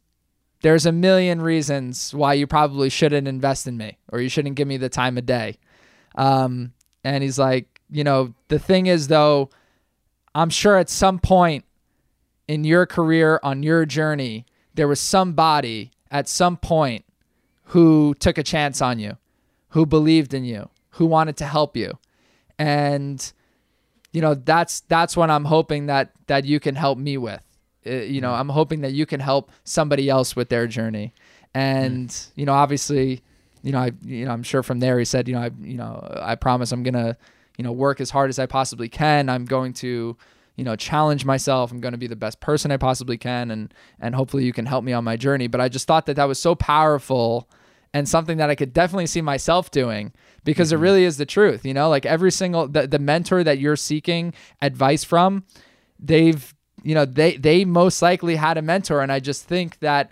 there's 0.61 0.85
a 0.85 0.91
million 0.91 1.41
reasons 1.41 2.13
why 2.13 2.33
you 2.33 2.47
probably 2.47 2.89
shouldn't 2.89 3.27
invest 3.27 3.67
in 3.67 3.77
me 3.77 3.97
or 4.11 4.19
you 4.19 4.29
shouldn't 4.29 4.55
give 4.55 4.67
me 4.67 4.77
the 4.77 4.89
time 4.89 5.17
of 5.17 5.25
day. 5.25 5.57
Um, 6.15 6.73
and 7.07 7.23
he's 7.23 7.39
like, 7.39 7.81
you 7.89 8.03
know, 8.03 8.33
the 8.49 8.59
thing 8.59 8.87
is 8.87 9.07
though, 9.07 9.49
I'm 10.35 10.49
sure 10.49 10.77
at 10.77 10.89
some 10.89 11.19
point 11.19 11.63
in 12.47 12.63
your 12.63 12.85
career 12.85 13.39
on 13.43 13.63
your 13.63 13.85
journey, 13.85 14.45
there 14.73 14.87
was 14.87 14.99
somebody 14.99 15.91
at 16.11 16.27
some 16.27 16.57
point 16.57 17.05
who 17.65 18.13
took 18.19 18.37
a 18.37 18.43
chance 18.43 18.81
on 18.81 18.99
you, 18.99 19.17
who 19.69 19.85
believed 19.85 20.33
in 20.33 20.43
you, 20.43 20.69
who 20.91 21.05
wanted 21.05 21.37
to 21.37 21.45
help 21.45 21.77
you. 21.77 21.97
And 22.59 23.31
you 24.11 24.21
know, 24.21 24.33
that's 24.33 24.81
that's 24.81 25.15
what 25.15 25.29
I'm 25.29 25.45
hoping 25.45 25.85
that 25.85 26.11
that 26.27 26.45
you 26.45 26.59
can 26.59 26.75
help 26.75 26.97
me 26.97 27.17
with. 27.17 27.41
Uh, 27.85 27.91
you 27.91 28.19
know, 28.19 28.33
I'm 28.33 28.49
hoping 28.49 28.81
that 28.81 28.93
you 28.93 29.05
can 29.05 29.19
help 29.19 29.51
somebody 29.63 30.09
else 30.09 30.35
with 30.35 30.49
their 30.49 30.67
journey. 30.67 31.13
And, 31.53 32.15
you 32.35 32.45
know, 32.45 32.53
obviously, 32.53 33.21
you 33.63 33.71
know, 33.71 33.79
I 33.79 33.91
you 34.03 34.25
know, 34.25 34.31
I'm 34.31 34.43
sure 34.43 34.63
from 34.63 34.79
there 34.79 34.99
he 34.99 35.05
said, 35.05 35.27
you 35.27 35.35
know, 35.35 35.41
I 35.41 35.51
you 35.61 35.77
know, 35.77 36.05
I 36.21 36.35
promise 36.35 36.71
I'm 36.71 36.83
going 36.83 36.93
to, 36.93 37.17
you 37.57 37.63
know, 37.63 37.71
work 37.71 38.01
as 38.01 38.09
hard 38.09 38.29
as 38.29 38.39
I 38.39 38.45
possibly 38.45 38.89
can. 38.89 39.29
I'm 39.29 39.45
going 39.45 39.73
to 39.73 40.17
you 40.57 40.63
know 40.63 40.75
challenge 40.75 41.23
myself 41.23 41.71
i'm 41.71 41.79
going 41.79 41.93
to 41.93 41.97
be 41.97 42.07
the 42.07 42.15
best 42.15 42.39
person 42.41 42.71
i 42.71 42.77
possibly 42.77 43.17
can 43.17 43.49
and 43.51 43.73
and 43.99 44.15
hopefully 44.15 44.43
you 44.43 44.51
can 44.51 44.65
help 44.65 44.83
me 44.83 44.91
on 44.91 45.03
my 45.03 45.15
journey 45.15 45.47
but 45.47 45.61
i 45.61 45.69
just 45.69 45.87
thought 45.87 46.05
that 46.07 46.15
that 46.15 46.27
was 46.27 46.39
so 46.39 46.55
powerful 46.55 47.47
and 47.93 48.09
something 48.09 48.37
that 48.37 48.49
i 48.49 48.55
could 48.55 48.73
definitely 48.73 49.05
see 49.05 49.21
myself 49.21 49.71
doing 49.71 50.11
because 50.43 50.69
mm-hmm. 50.69 50.79
it 50.79 50.81
really 50.81 51.03
is 51.05 51.17
the 51.17 51.25
truth 51.25 51.63
you 51.63 51.73
know 51.73 51.89
like 51.89 52.05
every 52.05 52.31
single 52.31 52.67
the, 52.67 52.87
the 52.87 52.99
mentor 52.99 53.43
that 53.43 53.59
you're 53.59 53.75
seeking 53.75 54.33
advice 54.61 55.03
from 55.03 55.43
they've 55.99 56.53
you 56.83 56.95
know 56.95 57.05
they 57.05 57.37
they 57.37 57.63
most 57.63 58.01
likely 58.01 58.35
had 58.35 58.57
a 58.57 58.61
mentor 58.61 59.01
and 59.01 59.11
i 59.11 59.19
just 59.19 59.45
think 59.45 59.79
that 59.79 60.11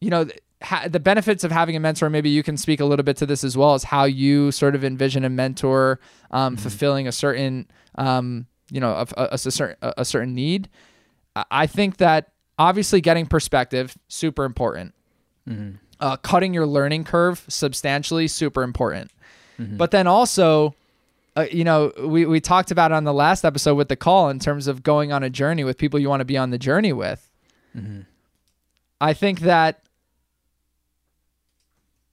you 0.00 0.10
know 0.10 0.26
ha- 0.64 0.88
the 0.88 1.00
benefits 1.00 1.44
of 1.44 1.52
having 1.52 1.76
a 1.76 1.80
mentor 1.80 2.10
maybe 2.10 2.30
you 2.30 2.42
can 2.42 2.56
speak 2.56 2.80
a 2.80 2.84
little 2.84 3.02
bit 3.02 3.16
to 3.16 3.26
this 3.26 3.44
as 3.44 3.56
well 3.56 3.74
as 3.74 3.84
how 3.84 4.04
you 4.04 4.50
sort 4.50 4.74
of 4.74 4.84
envision 4.84 5.24
a 5.24 5.30
mentor 5.30 6.00
um, 6.30 6.54
mm-hmm. 6.54 6.62
fulfilling 6.62 7.06
a 7.06 7.12
certain 7.12 7.66
um, 7.96 8.46
you 8.70 8.80
know 8.80 8.90
a, 8.92 9.06
a, 9.16 9.28
a, 9.32 9.38
certain 9.38 9.76
a 9.82 10.04
certain 10.04 10.34
need 10.34 10.68
i 11.50 11.66
think 11.66 11.98
that 11.98 12.32
obviously 12.58 13.00
getting 13.00 13.26
perspective 13.26 13.96
super 14.08 14.44
important 14.44 14.94
mm-hmm. 15.48 15.76
uh, 16.00 16.16
cutting 16.16 16.54
your 16.54 16.66
learning 16.66 17.04
curve 17.04 17.44
substantially 17.48 18.26
super 18.26 18.62
important 18.62 19.10
mm-hmm. 19.58 19.76
but 19.76 19.90
then 19.90 20.06
also 20.06 20.74
uh, 21.36 21.46
you 21.50 21.64
know, 21.64 21.92
we, 21.98 22.26
we 22.26 22.40
talked 22.40 22.70
about 22.70 22.92
on 22.92 23.02
the 23.02 23.12
last 23.12 23.44
episode 23.44 23.74
with 23.74 23.88
the 23.88 23.96
call 23.96 24.28
in 24.28 24.38
terms 24.38 24.68
of 24.68 24.84
going 24.84 25.10
on 25.10 25.24
a 25.24 25.30
journey 25.30 25.64
with 25.64 25.76
people 25.76 25.98
you 25.98 26.08
want 26.08 26.20
to 26.20 26.24
be 26.24 26.36
on 26.36 26.50
the 26.50 26.58
journey 26.58 26.92
with. 26.92 27.28
Mm-hmm. 27.76 28.02
I 29.00 29.14
think 29.14 29.40
that 29.40 29.83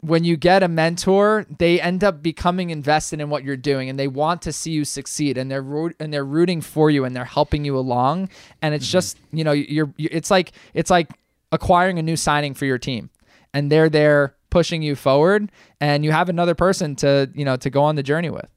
when 0.02 0.24
you 0.24 0.36
get 0.36 0.64
a 0.64 0.68
mentor, 0.68 1.46
they 1.60 1.80
end 1.80 2.04
up 2.04 2.22
becoming 2.22 2.72
invested 2.72 3.22
in 3.22 3.30
what 3.30 3.44
you're 3.44 3.56
doing 3.56 3.88
and 3.90 4.00
they 4.00 4.08
want 4.08 4.42
to 4.42 4.52
see 4.52 4.72
you 4.72 4.84
succeed 4.84 5.38
and 5.38 5.50
they're 5.50 5.62
ro- 5.62 5.92
and 6.00 6.12
they're 6.12 6.26
rooting 6.26 6.60
for 6.60 6.90
you 6.90 7.06
and 7.06 7.16
they're 7.16 7.24
helping 7.24 7.64
you 7.64 7.78
along 7.78 8.30
and 8.62 8.74
it's 8.74 8.86
mm-hmm. 8.86 8.92
just, 8.94 9.18
you 9.32 9.44
know, 9.44 9.52
you're, 9.52 9.94
you're 9.98 10.10
it's 10.12 10.32
like 10.32 10.54
it's 10.74 10.90
like 10.90 11.10
acquiring 11.52 12.00
a 12.00 12.02
new 12.02 12.18
signing 12.18 12.56
for 12.56 12.66
your 12.66 12.80
team 12.80 13.12
and 13.54 13.72
they're 13.72 13.90
there 13.90 14.36
pushing 14.50 14.82
you 14.82 14.96
forward 14.96 15.52
and 15.80 16.04
you 16.04 16.12
have 16.12 16.30
another 16.30 16.56
person 16.56 16.96
to, 16.96 17.30
you 17.36 17.46
know, 17.46 17.56
to 17.56 17.70
go 17.70 17.84
on 17.84 17.96
the 17.96 18.04
journey 18.04 18.30
with. 18.30 18.50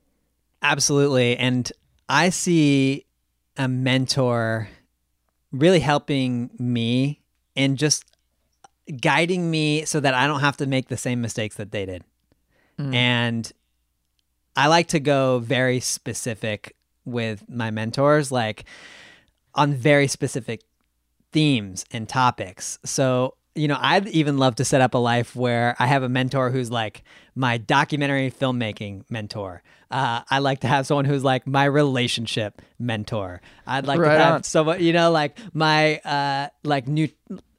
Absolutely. 0.62 1.36
And 1.36 1.70
I 2.08 2.30
see 2.30 3.04
a 3.58 3.68
mentor 3.68 4.68
really 5.52 5.80
helping 5.80 6.50
me 6.58 7.20
and 7.54 7.76
just 7.76 8.04
guiding 9.00 9.50
me 9.50 9.84
so 9.84 10.00
that 10.00 10.14
I 10.14 10.26
don't 10.26 10.40
have 10.40 10.56
to 10.58 10.66
make 10.66 10.88
the 10.88 10.96
same 10.96 11.20
mistakes 11.20 11.56
that 11.56 11.70
they 11.70 11.86
did. 11.86 12.04
Mm. 12.78 12.94
And 12.94 13.52
I 14.56 14.66
like 14.68 14.88
to 14.88 15.00
go 15.00 15.38
very 15.38 15.80
specific 15.80 16.76
with 17.04 17.48
my 17.48 17.70
mentors, 17.70 18.30
like 18.30 18.64
on 19.54 19.74
very 19.74 20.06
specific 20.06 20.62
themes 21.32 21.84
and 21.90 22.08
topics. 22.08 22.78
So 22.84 23.36
you 23.54 23.68
know, 23.68 23.78
I'd 23.80 24.08
even 24.08 24.38
love 24.38 24.56
to 24.56 24.64
set 24.64 24.80
up 24.80 24.94
a 24.94 24.98
life 24.98 25.36
where 25.36 25.76
I 25.78 25.86
have 25.86 26.02
a 26.02 26.08
mentor 26.08 26.50
who's 26.50 26.70
like 26.70 27.04
my 27.34 27.58
documentary 27.58 28.30
filmmaking 28.30 29.04
mentor. 29.08 29.62
Uh, 29.90 30.22
I 30.28 30.40
like 30.40 30.60
to 30.60 30.66
have 30.66 30.86
someone 30.86 31.04
who's 31.04 31.22
like 31.22 31.46
my 31.46 31.64
relationship 31.64 32.60
mentor. 32.80 33.40
I'd 33.66 33.86
like 33.86 34.00
right 34.00 34.16
to 34.16 34.24
have 34.24 34.34
on. 34.34 34.42
someone, 34.42 34.82
you 34.82 34.92
know, 34.92 35.12
like 35.12 35.38
my 35.52 35.98
uh, 35.98 36.48
like 36.64 36.88
new 36.88 37.08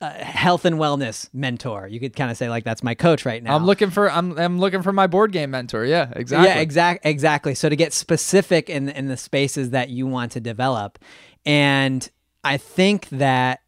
uh, 0.01 0.11
health 0.11 0.65
and 0.65 0.75
wellness 0.75 1.29
mentor. 1.33 1.87
You 1.87 2.01
could 2.01 2.13
kind 2.13 2.29
of 2.29 2.35
say 2.35 2.49
like 2.49 2.65
that's 2.65 2.83
my 2.83 2.93
coach 2.93 3.25
right 3.25 3.41
now. 3.41 3.55
I'm 3.55 3.65
looking 3.65 3.89
for 3.89 4.11
I'm 4.11 4.37
I'm 4.37 4.59
looking 4.59 4.81
for 4.81 4.91
my 4.91 5.07
board 5.07 5.31
game 5.31 5.51
mentor. 5.51 5.85
Yeah, 5.85 6.11
exactly. 6.13 6.49
Yeah, 6.49 6.59
exact 6.59 7.05
exactly. 7.05 7.55
So 7.55 7.69
to 7.69 7.75
get 7.75 7.93
specific 7.93 8.69
in 8.69 8.89
in 8.89 9.07
the 9.07 9.17
spaces 9.17 9.69
that 9.69 9.89
you 9.89 10.05
want 10.05 10.33
to 10.33 10.41
develop, 10.41 10.99
and 11.45 12.09
I 12.43 12.57
think 12.57 13.07
that 13.09 13.61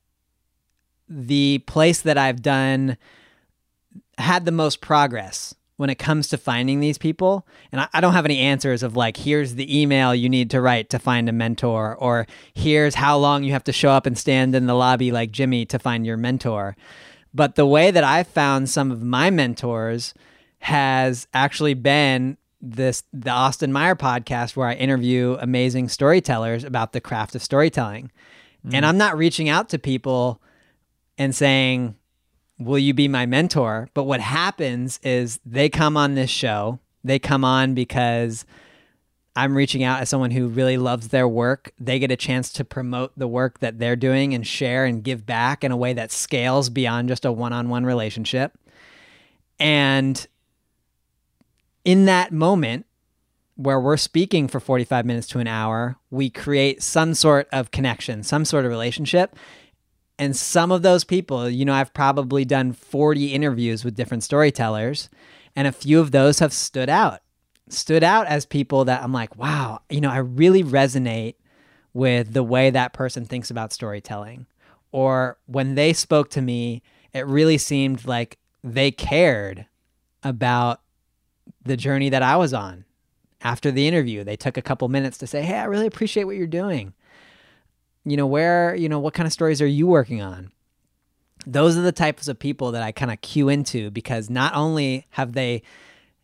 the 1.10 1.60
place 1.60 2.02
that 2.02 2.18
I've 2.18 2.42
done 2.42 2.98
had 4.18 4.46
the 4.46 4.52
most 4.52 4.82
progress 4.82 5.54
when 5.78 5.90
it 5.92 5.96
comes 5.96 6.28
to 6.28 6.38
finding 6.38 6.80
these 6.80 6.98
people. 6.98 7.48
And 7.72 7.82
I, 7.82 7.88
I, 7.94 8.02
don't 8.02 8.14
have 8.14 8.26
any 8.26 8.40
answers 8.40 8.82
of 8.82 8.96
like, 8.96 9.16
here's 9.16 9.56
the 9.56 9.80
email 9.80 10.14
you 10.14 10.28
need 10.28 10.50
to 10.52 10.60
write 10.60 10.90
to 10.90 11.00
find 11.00 11.30
a 11.30 11.32
mentor, 11.32 11.96
or 11.96 12.26
here's 12.54 12.96
how 12.96 13.18
long 13.18 13.44
you 13.44 13.52
have 13.52 13.64
to 13.66 13.72
show 13.72 13.92
up 13.92 14.08
and 14.08 14.18
stand 14.18 14.56
in 14.56 14.66
the 14.66 14.74
lobby 14.74 15.12
like 15.12 15.32
Jimmy 15.32 15.66
to 15.68 15.78
find 15.78 16.06
your 16.06 16.18
mentor. 16.18 16.76
But 17.34 17.56
the 17.56 17.68
way 17.68 17.92
that 17.92 18.04
I 18.04 18.24
found 18.24 18.70
some 18.70 18.92
of 18.92 19.04
my 19.04 19.30
mentors 19.30 20.16
has 20.60 21.28
actually 21.34 21.76
been 21.76 22.38
this 22.60 23.04
the 23.14 23.30
Austin 23.30 23.72
Meyer 23.72 23.96
podcast 23.96 24.56
where 24.56 24.68
I 24.68 24.74
interview 24.74 25.38
amazing 25.40 25.90
storytellers 25.90 26.64
about 26.64 26.92
the 26.92 27.02
craft 27.02 27.36
of 27.36 27.44
storytelling. 27.44 28.12
Mm. 28.66 28.74
And 28.74 28.86
I'm 28.86 28.98
not 28.98 29.16
reaching 29.16 29.48
out 29.48 29.70
to 29.70 29.78
people 29.80 30.42
and 31.18 31.36
saying, 31.36 31.96
Will 32.60 32.80
you 32.80 32.94
be 32.94 33.08
my 33.08 33.28
mentor? 33.28 33.88
But 33.94 34.06
what 34.06 34.20
happens 34.20 35.00
is 35.04 35.40
they 35.46 35.70
come 35.70 35.96
on 35.96 36.16
this 36.16 36.32
show. 36.32 36.80
They 37.04 37.20
come 37.20 37.46
on 37.46 37.76
because 37.76 38.46
I'm 39.36 39.56
reaching 39.56 39.84
out 39.84 40.02
as 40.02 40.10
someone 40.10 40.32
who 40.32 40.48
really 40.48 40.78
loves 40.78 41.10
their 41.10 41.28
work. 41.28 41.72
They 41.80 42.00
get 42.00 42.10
a 42.10 42.16
chance 42.16 42.52
to 42.54 42.66
promote 42.66 43.12
the 43.16 43.28
work 43.28 43.60
that 43.60 43.78
they're 43.78 43.96
doing 43.96 44.34
and 44.34 44.46
share 44.46 44.86
and 44.86 45.04
give 45.04 45.28
back 45.28 45.64
in 45.64 45.72
a 45.72 45.78
way 45.78 45.94
that 45.94 46.12
scales 46.12 46.72
beyond 46.72 47.10
just 47.10 47.24
a 47.24 47.32
one 47.32 47.54
on 47.54 47.70
one 47.70 47.86
relationship. 47.86 48.58
And 49.60 50.26
in 51.86 52.06
that 52.06 52.32
moment, 52.32 52.88
where 53.58 53.80
we're 53.80 53.98
speaking 53.98 54.48
for 54.48 54.60
45 54.60 55.06
minutes 55.06 55.28
to 55.28 55.40
an 55.40 55.48
hour, 55.48 55.98
we 56.10 56.32
create 56.32 56.82
some 56.82 57.14
sort 57.14 57.48
of 57.52 57.70
connection, 57.70 58.24
some 58.24 58.44
sort 58.44 58.66
of 58.66 58.72
relationship. 58.72 59.36
And 60.20 60.36
some 60.36 60.72
of 60.72 60.82
those 60.82 61.04
people, 61.04 61.50
you 61.50 61.64
know, 61.64 61.74
I've 61.74 61.94
probably 61.94 62.44
done 62.44 62.74
40 62.74 63.34
interviews 63.34 63.84
with 63.84 63.96
different 63.96 64.24
storytellers, 64.24 65.10
and 65.56 65.68
a 65.68 65.72
few 65.72 66.00
of 66.00 66.12
those 66.12 66.40
have 66.40 66.54
stood 66.54 66.90
out, 66.90 67.22
stood 67.70 68.04
out 68.04 68.28
as 68.28 68.46
people 68.46 68.86
that 68.86 69.04
I'm 69.04 69.14
like, 69.14 69.36
wow, 69.36 69.82
you 69.90 70.02
know, 70.02 70.10
I 70.10 70.18
really 70.18 70.64
resonate 70.64 71.36
with 71.94 72.34
the 72.34 72.44
way 72.44 72.70
that 72.70 72.94
person 72.94 73.26
thinks 73.26 73.52
about 73.52 73.74
storytelling. 73.74 74.48
Or 74.92 75.38
when 75.46 75.76
they 75.76 75.94
spoke 75.94 76.30
to 76.32 76.42
me, 76.42 76.82
it 77.14 77.28
really 77.28 77.58
seemed 77.58 78.06
like 78.06 78.38
they 78.64 78.92
cared 78.92 79.68
about 80.24 80.82
the 81.64 81.78
journey 81.78 82.10
that 82.10 82.24
I 82.24 82.38
was 82.38 82.54
on. 82.54 82.86
After 83.42 83.72
the 83.72 83.88
interview, 83.88 84.24
they 84.24 84.36
took 84.36 84.58
a 84.58 84.64
couple 84.64 84.88
minutes 84.90 85.18
to 85.20 85.28
say, 85.28 85.44
Hey, 85.44 85.58
I 85.58 85.66
really 85.66 85.86
appreciate 85.86 86.24
what 86.24 86.36
you're 86.36 86.48
doing 86.48 86.94
you 88.10 88.18
know, 88.18 88.28
where, 88.28 88.76
you 88.76 88.90
know, 88.90 89.00
what 89.00 89.14
kind 89.14 89.28
of 89.28 89.34
stories 89.34 89.62
are 89.62 89.68
you 89.68 89.88
working 89.88 90.22
on? 90.22 90.52
Those 91.46 91.78
are 91.78 91.82
the 91.82 91.92
types 91.92 92.28
of 92.28 92.40
people 92.40 92.72
that 92.72 92.82
I 92.82 92.92
kind 92.92 93.12
of 93.12 93.22
cue 93.22 93.50
into 93.50 93.90
because 93.92 94.30
not 94.30 94.54
only 94.54 95.08
have 95.12 95.34
they 95.34 95.62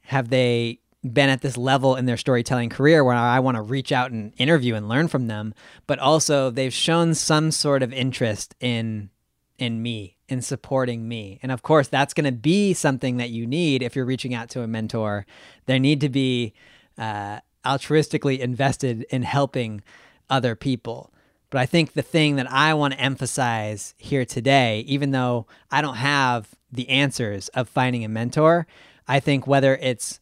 have 0.03 0.29
they 0.29 0.79
been 1.03 1.29
at 1.29 1.41
this 1.41 1.57
level 1.57 1.95
in 1.95 2.05
their 2.05 2.17
storytelling 2.17 2.69
career 2.69 3.03
where 3.03 3.15
I 3.15 3.39
want 3.39 3.55
to 3.55 3.61
reach 3.61 3.91
out 3.91 4.11
and 4.11 4.33
interview 4.37 4.75
and 4.75 4.87
learn 4.87 5.07
from 5.07 5.27
them, 5.27 5.53
but 5.87 5.99
also 5.99 6.49
they've 6.49 6.73
shown 6.73 7.13
some 7.13 7.51
sort 7.51 7.83
of 7.83 7.93
interest 7.93 8.55
in 8.59 9.09
in 9.57 9.81
me 9.81 10.17
in 10.27 10.41
supporting 10.41 11.07
me. 11.07 11.39
And 11.43 11.51
of 11.51 11.61
course, 11.61 11.87
that's 11.87 12.13
going 12.13 12.25
to 12.25 12.31
be 12.31 12.73
something 12.73 13.17
that 13.17 13.29
you 13.29 13.45
need 13.45 13.81
if 13.83 13.95
you're 13.95 14.05
reaching 14.05 14.33
out 14.33 14.49
to 14.51 14.61
a 14.61 14.67
mentor. 14.67 15.25
They 15.67 15.79
need 15.79 16.01
to 16.01 16.09
be 16.09 16.53
uh, 16.97 17.39
altruistically 17.63 18.39
invested 18.39 19.05
in 19.09 19.23
helping 19.23 19.83
other 20.29 20.55
people. 20.55 21.12
But 21.53 21.61
I 21.61 21.67
think 21.67 21.93
the 21.93 22.01
thing 22.01 22.37
that 22.37 22.51
I 22.51 22.73
want 22.73 22.95
to 22.95 22.99
emphasize 22.99 23.93
here 23.99 24.25
today, 24.25 24.79
even 24.87 25.11
though 25.11 25.45
I 25.69 25.83
don't 25.83 25.97
have 25.97 26.49
the 26.71 26.89
answers 26.89 27.47
of 27.49 27.69
finding 27.69 28.03
a 28.03 28.09
mentor. 28.09 28.65
I 29.07 29.19
think 29.19 29.45
whether 29.45 29.75
it's 29.75 30.19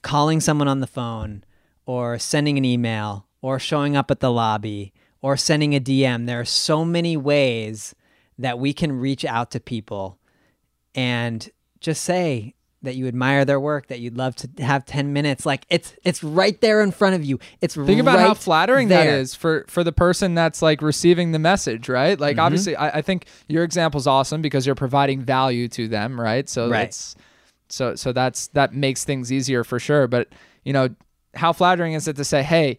calling 0.00 0.40
someone 0.40 0.68
on 0.68 0.80
the 0.80 0.86
phone 0.86 1.44
or 1.84 2.18
sending 2.18 2.56
an 2.56 2.64
email 2.64 3.26
or 3.42 3.58
showing 3.58 3.98
up 3.98 4.10
at 4.10 4.20
the 4.20 4.32
lobby 4.32 4.94
or 5.20 5.36
sending 5.36 5.74
a 5.74 5.80
DM, 5.80 6.24
there 6.24 6.40
are 6.40 6.46
so 6.46 6.86
many 6.86 7.18
ways 7.18 7.94
that 8.38 8.58
we 8.58 8.72
can 8.72 8.98
reach 8.98 9.26
out 9.26 9.50
to 9.50 9.60
people 9.60 10.18
and 10.94 11.50
just 11.80 12.02
say 12.02 12.54
that 12.82 12.96
you 12.96 13.06
admire 13.06 13.44
their 13.44 13.60
work, 13.60 13.86
that 13.88 14.00
you'd 14.00 14.16
love 14.16 14.34
to 14.36 14.48
have 14.64 14.84
10 14.84 15.12
minutes. 15.12 15.46
Like 15.46 15.64
it's 15.70 15.94
it's 16.02 16.22
right 16.24 16.60
there 16.60 16.80
in 16.82 16.90
front 16.90 17.14
of 17.14 17.24
you. 17.24 17.38
It's 17.60 17.74
Think 17.74 18.00
about 18.00 18.16
right 18.16 18.26
how 18.26 18.34
flattering 18.34 18.88
there. 18.88 19.04
that 19.04 19.18
is 19.20 19.34
for 19.34 19.64
for 19.68 19.84
the 19.84 19.92
person 19.92 20.34
that's 20.34 20.62
like 20.62 20.82
receiving 20.82 21.32
the 21.32 21.38
message, 21.38 21.88
right? 21.88 22.18
Like 22.18 22.36
Mm-hmm. 22.36 22.44
obviously, 22.44 22.76
I, 22.76 22.98
I 22.98 23.02
think 23.02 23.26
your 23.48 23.62
example 23.64 23.98
is 23.98 24.06
awesome 24.06 24.42
because 24.42 24.66
you're 24.66 24.74
providing 24.74 25.20
value 25.22 25.68
to 25.68 25.86
them, 25.88 26.20
right? 26.20 26.48
So 26.48 26.68
Right. 26.68 26.88
it's 26.88 27.14
so 27.68 27.94
so 27.94 28.12
that's 28.12 28.48
that 28.48 28.74
makes 28.74 29.04
things 29.04 29.30
easier 29.32 29.64
for 29.64 29.78
sure. 29.78 30.06
But 30.08 30.28
you 30.64 30.72
know, 30.72 30.88
how 31.34 31.52
flattering 31.52 31.94
is 31.94 32.06
it 32.08 32.16
to 32.16 32.24
say, 32.24 32.42
hey, 32.42 32.78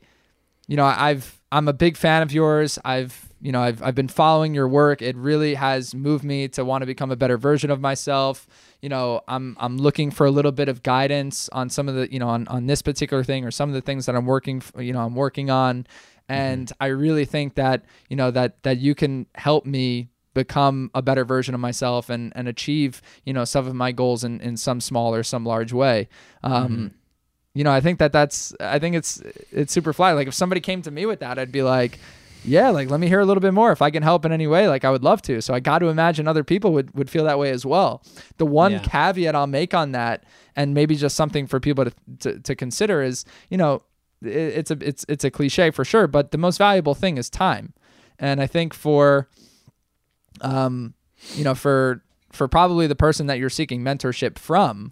you 0.67 0.75
know, 0.77 0.85
I've 0.85 1.39
I'm 1.51 1.67
a 1.67 1.73
big 1.73 1.97
fan 1.97 2.21
of 2.21 2.31
yours. 2.31 2.77
I've 2.85 3.32
you 3.43 3.51
know 3.51 3.61
I've 3.61 3.83
I've 3.83 3.93
been 3.93 4.07
following 4.07 4.55
your 4.55 4.69
work. 4.69 5.01
It 5.01 5.17
really 5.17 5.55
has 5.55 5.93
moved 5.93 6.23
me 6.23 6.47
to 6.47 6.63
want 6.63 6.81
to 6.81 6.85
become 6.85 7.11
a 7.11 7.17
better 7.17 7.37
version 7.37 7.69
of 7.69 7.81
myself. 7.81 8.47
You 8.81 8.87
know, 8.87 9.21
I'm 9.27 9.57
I'm 9.59 9.77
looking 9.77 10.11
for 10.11 10.25
a 10.25 10.31
little 10.31 10.53
bit 10.53 10.69
of 10.69 10.81
guidance 10.81 11.49
on 11.49 11.69
some 11.69 11.89
of 11.89 11.95
the 11.95 12.11
you 12.11 12.19
know 12.19 12.29
on 12.29 12.47
on 12.47 12.67
this 12.67 12.81
particular 12.81 13.21
thing 13.21 13.43
or 13.43 13.51
some 13.51 13.69
of 13.69 13.75
the 13.75 13.81
things 13.81 14.05
that 14.05 14.15
I'm 14.15 14.25
working 14.25 14.63
you 14.79 14.93
know 14.93 15.01
I'm 15.01 15.13
working 15.13 15.49
on, 15.49 15.85
and 16.29 16.71
I 16.79 16.87
really 16.87 17.25
think 17.25 17.55
that 17.55 17.83
you 18.09 18.15
know 18.15 18.31
that 18.31 18.63
that 18.63 18.77
you 18.77 18.95
can 18.95 19.27
help 19.35 19.65
me 19.65 20.07
become 20.33 20.89
a 20.95 21.01
better 21.01 21.25
version 21.25 21.53
of 21.53 21.59
myself 21.59 22.09
and 22.09 22.31
and 22.37 22.47
achieve 22.47 23.01
you 23.25 23.33
know 23.33 23.43
some 23.43 23.67
of 23.67 23.75
my 23.75 23.91
goals 23.91 24.23
in 24.23 24.39
in 24.39 24.55
some 24.55 24.79
small 24.79 25.13
or 25.13 25.21
some 25.21 25.45
large 25.45 25.73
way. 25.73 26.07
Um, 26.43 26.93
you 27.55 27.63
know, 27.63 27.71
I 27.71 27.81
think 27.81 27.99
that 27.99 28.11
that's, 28.11 28.51
I 28.59 28.79
think 28.79 28.95
it's, 28.95 29.21
it's 29.51 29.71
super 29.71 29.93
fly. 29.93 30.13
Like 30.13 30.27
if 30.27 30.33
somebody 30.33 30.59
came 30.59 30.81
to 30.81 30.89
me 30.89 31.05
with 31.05 31.19
that, 31.19 31.37
I'd 31.37 31.51
be 31.51 31.61
like, 31.61 31.99
yeah, 32.45 32.69
like 32.69 32.89
let 32.89 32.99
me 32.99 33.07
hear 33.07 33.19
a 33.19 33.25
little 33.25 33.41
bit 33.41 33.53
more. 33.53 33.71
If 33.71 33.81
I 33.81 33.89
can 33.91 34.03
help 34.03 34.25
in 34.25 34.31
any 34.31 34.47
way, 34.47 34.67
like 34.67 34.83
I 34.85 34.91
would 34.91 35.03
love 35.03 35.21
to. 35.23 35.41
So 35.41 35.53
I 35.53 35.59
got 35.59 35.79
to 35.79 35.87
imagine 35.87 36.27
other 36.27 36.43
people 36.43 36.73
would, 36.73 36.93
would 36.95 37.09
feel 37.09 37.23
that 37.25 37.39
way 37.39 37.49
as 37.51 37.65
well. 37.65 38.03
The 38.37 38.45
one 38.45 38.73
Yeah. 38.73 38.79
caveat 38.79 39.35
I'll 39.35 39.47
make 39.47 39.73
on 39.73 39.91
that, 39.93 40.23
and 40.55 40.73
maybe 40.73 40.95
just 40.95 41.15
something 41.15 41.47
for 41.47 41.59
people 41.59 41.85
to, 41.85 41.91
to, 42.19 42.39
to 42.39 42.55
consider 42.55 43.01
is, 43.01 43.25
you 43.49 43.57
know, 43.57 43.81
it, 44.21 44.29
it's 44.29 44.71
a, 44.71 44.77
it's, 44.81 45.05
it's 45.07 45.23
a 45.23 45.31
cliche 45.31 45.71
for 45.71 45.83
sure, 45.85 46.07
but 46.07 46.31
the 46.31 46.37
most 46.37 46.57
valuable 46.57 46.95
thing 46.95 47.17
is 47.17 47.29
time. 47.29 47.73
And 48.19 48.41
I 48.41 48.47
think 48.47 48.73
for, 48.73 49.27
um, 50.41 50.93
you 51.35 51.43
know, 51.43 51.55
for, 51.55 52.03
for 52.31 52.47
probably 52.47 52.87
the 52.87 52.95
person 52.95 53.27
that 53.27 53.39
you're 53.39 53.49
seeking 53.49 53.81
mentorship 53.81 54.37
from, 54.37 54.91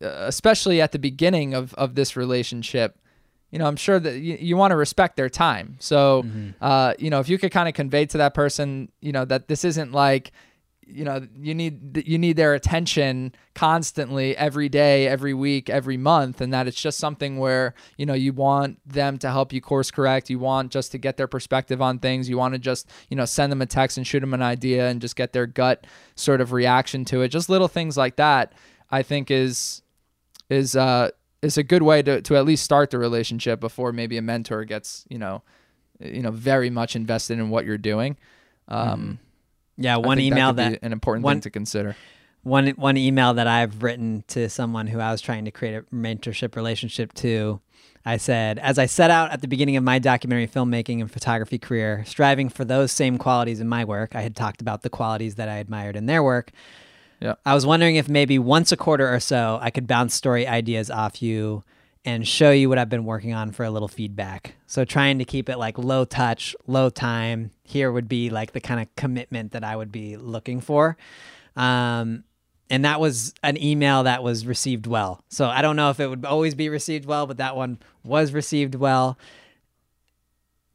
especially 0.00 0.80
at 0.80 0.92
the 0.92 0.98
beginning 0.98 1.54
of, 1.54 1.72
of 1.74 1.94
this 1.94 2.16
relationship, 2.16 2.98
you 3.50 3.58
know, 3.58 3.66
I'm 3.66 3.76
sure 3.76 3.98
that 4.00 4.18
you, 4.18 4.36
you 4.40 4.56
want 4.56 4.72
to 4.72 4.76
respect 4.76 5.16
their 5.16 5.28
time. 5.28 5.76
So, 5.78 6.26
uh, 6.60 6.94
you 6.98 7.10
know, 7.10 7.20
if 7.20 7.28
you 7.28 7.38
could 7.38 7.52
kind 7.52 7.68
of 7.68 7.74
convey 7.74 8.06
to 8.06 8.18
that 8.18 8.34
person, 8.34 8.90
you 9.00 9.12
know, 9.12 9.24
that 9.24 9.48
this 9.48 9.64
isn't 9.64 9.92
like, 9.92 10.32
you 10.88 11.04
know, 11.04 11.26
you 11.36 11.52
need 11.52 12.04
you 12.06 12.16
need 12.16 12.36
their 12.36 12.54
attention 12.54 13.34
constantly, 13.54 14.36
every 14.36 14.68
day, 14.68 15.08
every 15.08 15.34
week, 15.34 15.68
every 15.68 15.96
month, 15.96 16.40
and 16.40 16.52
that 16.52 16.68
it's 16.68 16.80
just 16.80 16.98
something 16.98 17.38
where 17.38 17.74
you 17.96 18.06
know 18.06 18.14
you 18.14 18.32
want 18.32 18.78
them 18.88 19.18
to 19.18 19.30
help 19.30 19.52
you 19.52 19.60
course 19.60 19.90
correct. 19.90 20.30
You 20.30 20.38
want 20.38 20.70
just 20.70 20.92
to 20.92 20.98
get 20.98 21.16
their 21.16 21.26
perspective 21.26 21.82
on 21.82 21.98
things. 21.98 22.28
You 22.28 22.38
want 22.38 22.54
to 22.54 22.60
just 22.60 22.88
you 23.10 23.16
know 23.16 23.24
send 23.24 23.50
them 23.50 23.62
a 23.62 23.66
text 23.66 23.96
and 23.96 24.06
shoot 24.06 24.20
them 24.20 24.32
an 24.32 24.42
idea 24.42 24.88
and 24.88 25.00
just 25.00 25.16
get 25.16 25.32
their 25.32 25.46
gut 25.46 25.86
sort 26.14 26.40
of 26.40 26.52
reaction 26.52 27.04
to 27.06 27.22
it. 27.22 27.28
Just 27.28 27.48
little 27.48 27.68
things 27.68 27.96
like 27.96 28.14
that, 28.16 28.52
I 28.88 29.02
think 29.02 29.30
is 29.30 29.82
is 30.48 30.76
uh 30.76 31.10
is 31.46 31.58
a 31.58 31.62
good 31.62 31.82
way 31.82 32.02
to 32.02 32.20
to 32.22 32.36
at 32.36 32.44
least 32.44 32.62
start 32.64 32.90
the 32.90 32.98
relationship 32.98 33.60
before 33.60 33.92
maybe 33.92 34.16
a 34.16 34.22
mentor 34.22 34.64
gets 34.64 35.04
you 35.08 35.18
know 35.18 35.42
you 36.00 36.22
know 36.22 36.30
very 36.30 36.70
much 36.70 36.94
invested 36.96 37.38
in 37.38 37.48
what 37.50 37.64
you're 37.64 37.78
doing. 37.78 38.16
Um, 38.68 39.18
Yeah, 39.78 39.94
I 39.94 39.98
one 39.98 40.18
that 40.18 40.24
email 40.24 40.52
be 40.52 40.62
that, 40.62 40.78
an 40.82 40.92
important 40.92 41.24
one- 41.24 41.36
thing 41.36 41.42
to 41.42 41.50
consider. 41.50 41.96
one 42.42 42.68
one 42.70 42.96
email 42.96 43.34
that 43.34 43.46
I've 43.46 43.82
written 43.82 44.24
to 44.28 44.48
someone 44.48 44.86
who 44.88 45.00
I 45.00 45.10
was 45.12 45.20
trying 45.20 45.44
to 45.46 45.50
create 45.50 45.74
a 45.76 45.82
mentorship 45.94 46.56
relationship 46.56 47.12
to. 47.14 47.60
I 48.08 48.18
said, 48.18 48.60
as 48.60 48.78
I 48.78 48.86
set 48.86 49.10
out 49.10 49.32
at 49.32 49.40
the 49.40 49.48
beginning 49.48 49.76
of 49.76 49.82
my 49.82 49.98
documentary 49.98 50.46
filmmaking 50.46 51.00
and 51.00 51.10
photography 51.10 51.58
career, 51.58 52.04
striving 52.06 52.48
for 52.48 52.64
those 52.64 52.92
same 52.92 53.18
qualities 53.18 53.58
in 53.58 53.66
my 53.68 53.84
work, 53.84 54.14
I 54.14 54.20
had 54.22 54.36
talked 54.36 54.60
about 54.60 54.82
the 54.82 54.90
qualities 54.90 55.34
that 55.34 55.48
I 55.48 55.56
admired 55.56 55.96
in 55.96 56.06
their 56.06 56.22
work. 56.22 56.52
Yeah. 57.20 57.34
I 57.44 57.54
was 57.54 57.64
wondering 57.64 57.96
if 57.96 58.08
maybe 58.08 58.38
once 58.38 58.72
a 58.72 58.76
quarter 58.76 59.12
or 59.12 59.20
so 59.20 59.58
I 59.60 59.70
could 59.70 59.86
bounce 59.86 60.14
story 60.14 60.46
ideas 60.46 60.90
off 60.90 61.22
you 61.22 61.64
and 62.04 62.26
show 62.26 62.50
you 62.52 62.68
what 62.68 62.78
I've 62.78 62.88
been 62.88 63.04
working 63.04 63.32
on 63.32 63.50
for 63.50 63.64
a 63.64 63.70
little 63.70 63.88
feedback. 63.88 64.54
So 64.66 64.84
trying 64.84 65.18
to 65.18 65.24
keep 65.24 65.48
it 65.48 65.58
like 65.58 65.76
low 65.76 66.04
touch, 66.04 66.54
low 66.66 66.88
time. 66.88 67.50
Here 67.64 67.90
would 67.90 68.08
be 68.08 68.30
like 68.30 68.52
the 68.52 68.60
kind 68.60 68.80
of 68.80 68.94
commitment 68.94 69.52
that 69.52 69.64
I 69.64 69.74
would 69.74 69.90
be 69.90 70.16
looking 70.16 70.60
for. 70.60 70.96
Um, 71.56 72.22
and 72.70 72.84
that 72.84 73.00
was 73.00 73.34
an 73.42 73.60
email 73.60 74.04
that 74.04 74.22
was 74.22 74.46
received 74.46 74.86
well. 74.86 75.24
So 75.28 75.46
I 75.46 75.62
don't 75.62 75.76
know 75.76 75.90
if 75.90 75.98
it 75.98 76.08
would 76.08 76.24
always 76.24 76.54
be 76.54 76.68
received 76.68 77.06
well, 77.06 77.26
but 77.26 77.38
that 77.38 77.56
one 77.56 77.78
was 78.04 78.32
received 78.32 78.74
well. 78.74 79.18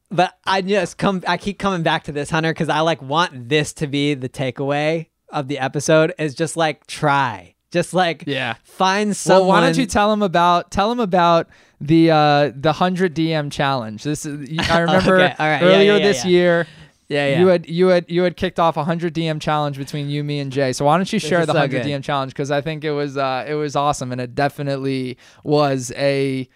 But 0.10 0.38
I 0.46 0.62
just 0.62 0.98
come, 0.98 1.24
I 1.28 1.38
keep 1.38 1.60
coming 1.60 1.84
back 1.84 2.04
to 2.06 2.12
this, 2.12 2.30
Hunter, 2.30 2.52
because 2.52 2.68
I 2.68 2.82
like 2.82 3.02
want 3.02 3.48
this 3.48 3.72
to 3.74 3.88
be 3.88 4.16
the 4.16 4.28
takeaway 4.28 5.08
of 5.32 5.48
the 5.48 5.60
episode 5.60 6.14
is 6.20 6.36
just 6.36 6.56
like 6.58 6.88
try, 6.88 7.56
just 7.72 7.94
like 7.94 8.24
Yeah. 8.28 8.56
find 8.64 9.16
someone. 9.16 9.48
Well, 9.48 9.50
why 9.50 9.62
don't 9.66 9.78
you 9.78 9.86
tell 9.86 10.10
them 10.10 10.22
about 10.22 10.72
tell 10.72 10.90
them 10.90 11.00
about 11.00 11.48
the 11.80 12.12
uh, 12.12 12.52
the 12.56 12.74
hundred 12.74 13.16
DM 13.16 13.52
challenge? 13.52 14.04
This 14.04 14.26
is 14.26 14.60
I 14.70 14.80
remember 14.82 15.20
Okay, 15.22 15.36
right, 15.40 15.62
earlier 15.62 15.94
yeah, 15.94 15.98
yeah, 15.98 16.04
this 16.04 16.24
yeah. 16.26 16.32
year. 16.32 16.68
yeah, 17.08 17.28
yeah. 17.28 17.40
You 17.40 17.48
had 17.48 17.68
you 17.70 17.88
had 17.88 18.06
you 18.10 18.24
had 18.24 18.38
kicked 18.38 18.60
off 18.60 18.78
a 18.78 18.84
hundred 18.84 19.14
DM 19.16 19.40
challenge 19.42 19.78
between 19.78 20.10
you, 20.10 20.24
me, 20.24 20.40
and 20.40 20.52
Jay. 20.52 20.74
So 20.74 20.86
why 20.86 20.98
don't 20.98 21.12
you 21.12 21.20
share 21.20 21.46
the 21.46 21.54
so 21.54 21.60
hundred. 21.60 21.84
DM 21.86 22.04
challenge? 22.04 22.32
Because 22.34 22.52
I 22.52 22.62
think 22.62 22.84
it 22.84 22.92
was 22.92 23.18
uh, 23.18 23.46
it 23.48 23.56
was 23.56 23.76
awesome 23.76 24.12
and 24.12 24.20
it 24.22 24.36
definitely 24.36 25.18
was 25.44 25.92
a 25.96 26.48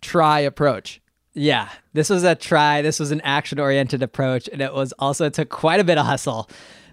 try 0.00 0.40
approach. 0.40 1.00
Yeah, 1.38 1.68
this 1.92 2.08
was 2.08 2.24
a 2.24 2.34
try. 2.34 2.80
This 2.80 2.98
was 2.98 3.10
an 3.10 3.20
action 3.20 3.60
oriented 3.60 4.02
approach, 4.02 4.48
and 4.50 4.62
it 4.62 4.72
was 4.72 4.92
also 4.98 5.26
it 5.26 5.34
took 5.34 5.50
quite 5.50 5.80
a 5.80 5.84
bit 5.84 5.98
of 5.98 6.06
hustle. 6.06 6.48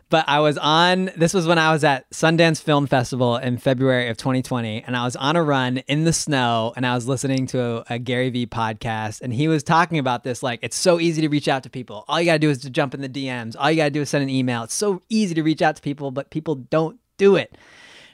But 0.10 0.26
I 0.28 0.40
was 0.42 0.58
on. 0.58 1.12
This 1.18 1.34
was 1.34 1.48
when 1.48 1.58
I 1.58 1.72
was 1.72 1.84
at 1.84 2.10
Sundance 2.12 2.62
Film 2.62 2.86
Festival 2.88 3.38
in 3.38 3.58
February 3.58 4.10
of 4.10 4.18
2020, 4.18 4.84
and 4.84 4.96
I 4.96 5.06
was 5.06 5.16
on 5.16 5.36
a 5.36 5.44
run 5.44 5.78
in 5.80 6.04
the 6.04 6.14
snow, 6.14 6.72
and 6.76 6.86
I 6.86 6.94
was 6.94 7.08
listening 7.08 7.48
to 7.48 7.62
a, 7.62 7.86
a 7.96 8.00
Gary 8.00 8.30
Vee 8.30 8.46
podcast, 8.46 9.22
and 9.22 9.34
he 9.34 9.48
was 9.48 9.64
talking 9.64 9.98
about 9.98 10.24
this. 10.24 10.44
Like, 10.44 10.60
it's 10.62 10.76
so 10.76 11.00
easy 11.00 11.22
to 11.22 11.30
reach 11.30 11.48
out 11.48 11.64
to 11.64 11.70
people. 11.70 12.06
All 12.08 12.20
you 12.20 12.26
gotta 12.26 12.40
do 12.40 12.50
is 12.50 12.60
to 12.60 12.70
jump 12.70 12.94
in 12.94 13.02
the 13.02 13.10
DMs. 13.10 13.56
All 13.58 13.72
you 13.72 13.78
gotta 13.78 13.90
do 13.90 14.02
is 14.02 14.10
send 14.10 14.24
an 14.24 14.30
email. 14.30 14.64
It's 14.64 14.74
so 14.76 15.02
easy 15.10 15.34
to 15.36 15.42
reach 15.42 15.62
out 15.62 15.76
to 15.78 15.82
people, 15.82 16.12
but 16.12 16.30
people 16.30 16.56
don't 16.56 17.00
do 17.18 17.36
it. 17.36 17.58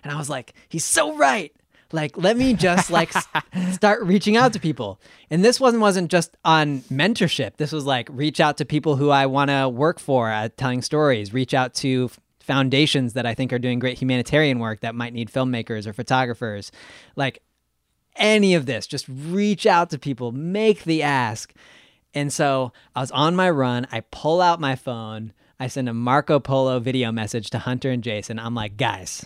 And 0.03 0.13
I 0.13 0.17
was 0.17 0.29
like, 0.29 0.53
he's 0.69 0.85
so 0.85 1.15
right. 1.17 1.53
Like, 1.91 2.17
let 2.17 2.37
me 2.37 2.53
just 2.53 2.91
like 2.91 3.11
start 3.71 4.03
reaching 4.03 4.37
out 4.37 4.53
to 4.53 4.59
people. 4.59 4.99
And 5.29 5.43
this 5.43 5.59
one 5.59 5.79
wasn't 5.79 6.11
just 6.11 6.37
on 6.45 6.81
mentorship. 6.81 7.57
This 7.57 7.71
was 7.71 7.85
like 7.85 8.07
reach 8.11 8.39
out 8.39 8.57
to 8.57 8.65
people 8.65 8.95
who 8.95 9.09
I 9.09 9.25
want 9.25 9.49
to 9.49 9.67
work 9.67 9.99
for 9.99 10.29
at 10.29 10.57
telling 10.57 10.81
stories, 10.81 11.33
reach 11.33 11.53
out 11.53 11.73
to 11.75 12.09
foundations 12.39 13.13
that 13.13 13.25
I 13.25 13.35
think 13.35 13.53
are 13.53 13.59
doing 13.59 13.79
great 13.79 13.99
humanitarian 13.99 14.59
work 14.59 14.81
that 14.81 14.95
might 14.95 15.13
need 15.13 15.31
filmmakers 15.31 15.85
or 15.85 15.93
photographers. 15.93 16.71
Like 17.15 17.43
any 18.15 18.55
of 18.55 18.65
this, 18.65 18.87
just 18.87 19.05
reach 19.07 19.65
out 19.65 19.91
to 19.91 19.99
people, 19.99 20.31
make 20.31 20.83
the 20.83 21.03
ask. 21.03 21.53
And 22.13 22.33
so 22.33 22.73
I 22.95 23.01
was 23.01 23.11
on 23.11 23.35
my 23.35 23.49
run. 23.49 23.87
I 23.91 24.01
pull 24.01 24.41
out 24.41 24.59
my 24.59 24.75
phone. 24.75 25.33
I 25.59 25.67
send 25.67 25.89
a 25.89 25.93
Marco 25.93 26.39
Polo 26.39 26.79
video 26.79 27.11
message 27.11 27.49
to 27.51 27.59
Hunter 27.59 27.91
and 27.91 28.03
Jason. 28.03 28.39
I'm 28.39 28.55
like, 28.55 28.77
guys, 28.77 29.25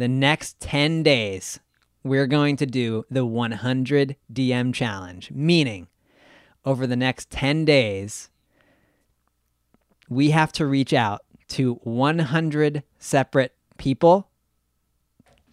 the 0.00 0.08
next 0.08 0.58
10 0.60 1.02
days, 1.02 1.60
we're 2.02 2.26
going 2.26 2.56
to 2.56 2.64
do 2.64 3.04
the 3.10 3.26
100 3.26 4.16
DM 4.32 4.72
challenge, 4.72 5.30
meaning 5.30 5.88
over 6.64 6.86
the 6.86 6.96
next 6.96 7.28
10 7.28 7.66
days, 7.66 8.30
we 10.08 10.30
have 10.30 10.52
to 10.52 10.64
reach 10.64 10.94
out 10.94 11.20
to 11.48 11.74
100 11.82 12.82
separate 12.98 13.54
people 13.76 14.30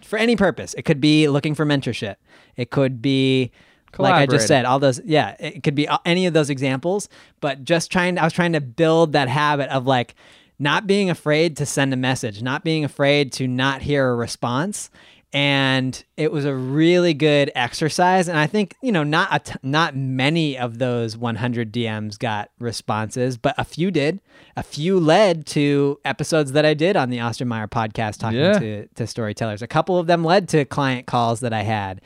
for 0.02 0.18
any 0.18 0.38
purpose. 0.38 0.74
It 0.76 0.84
could 0.84 1.02
be 1.02 1.28
looking 1.28 1.54
for 1.54 1.66
mentorship, 1.66 2.16
it 2.56 2.72
could 2.72 3.02
be 3.02 3.52
like 3.98 4.14
I 4.14 4.28
just 4.28 4.48
said, 4.48 4.64
all 4.64 4.80
those, 4.80 5.02
yeah, 5.04 5.36
it 5.40 5.64
could 5.64 5.76
be 5.76 5.90
any 6.06 6.26
of 6.26 6.34
those 6.34 6.50
examples, 6.50 7.10
but 7.42 7.66
just 7.66 7.92
trying, 7.92 8.18
I 8.18 8.24
was 8.24 8.34
trying 8.34 8.54
to 8.54 8.62
build 8.62 9.12
that 9.14 9.28
habit 9.28 9.70
of 9.72 9.88
like 9.88 10.16
not 10.60 10.88
being 10.88 11.10
afraid 11.10 11.58
to 11.58 11.66
send 11.66 11.94
a 11.94 11.98
message, 11.98 12.42
not 12.42 12.64
being 12.64 12.84
afraid 12.84 13.32
to 13.34 13.48
not 13.48 13.82
hear 13.82 14.10
a 14.10 14.16
response, 14.16 14.90
and 15.34 16.04
it 16.16 16.32
was 16.32 16.46
a 16.46 16.56
really 16.56 17.14
good 17.14 17.52
exercise. 17.54 18.30
And 18.30 18.38
i 18.40 18.48
think 18.48 18.76
you 18.82 18.92
know 18.94 19.04
not 19.04 19.28
a 19.32 19.40
t- 19.40 19.60
not 19.62 19.94
many 19.96 20.58
of 20.58 20.78
those 20.80 21.18
100 21.18 21.74
dms 21.74 22.18
got 22.18 22.50
responses 22.60 23.38
but 23.38 23.54
a 23.58 23.66
few 23.66 23.92
did. 23.92 24.22
A 24.56 24.64
few 24.64 25.00
led 25.00 25.46
to 25.48 26.00
episodes 26.06 26.54
that 26.54 26.66
i 26.66 26.74
did 26.74 26.96
on 26.96 27.10
the 27.10 27.20
Austin 27.20 27.48
Meyer 27.50 27.68
podcast 27.68 28.20
talking 28.20 28.40
Yeah. 28.40 28.58
to, 28.58 28.88
to 28.96 29.06
storytellers. 29.06 29.62
A 29.62 29.68
couple 29.68 30.00
of 30.00 30.08
them 30.08 30.24
led 30.24 30.48
to 30.50 30.64
client 30.66 31.08
calls 31.08 31.42
that 31.42 31.52
i 31.54 31.62
had. 31.64 32.00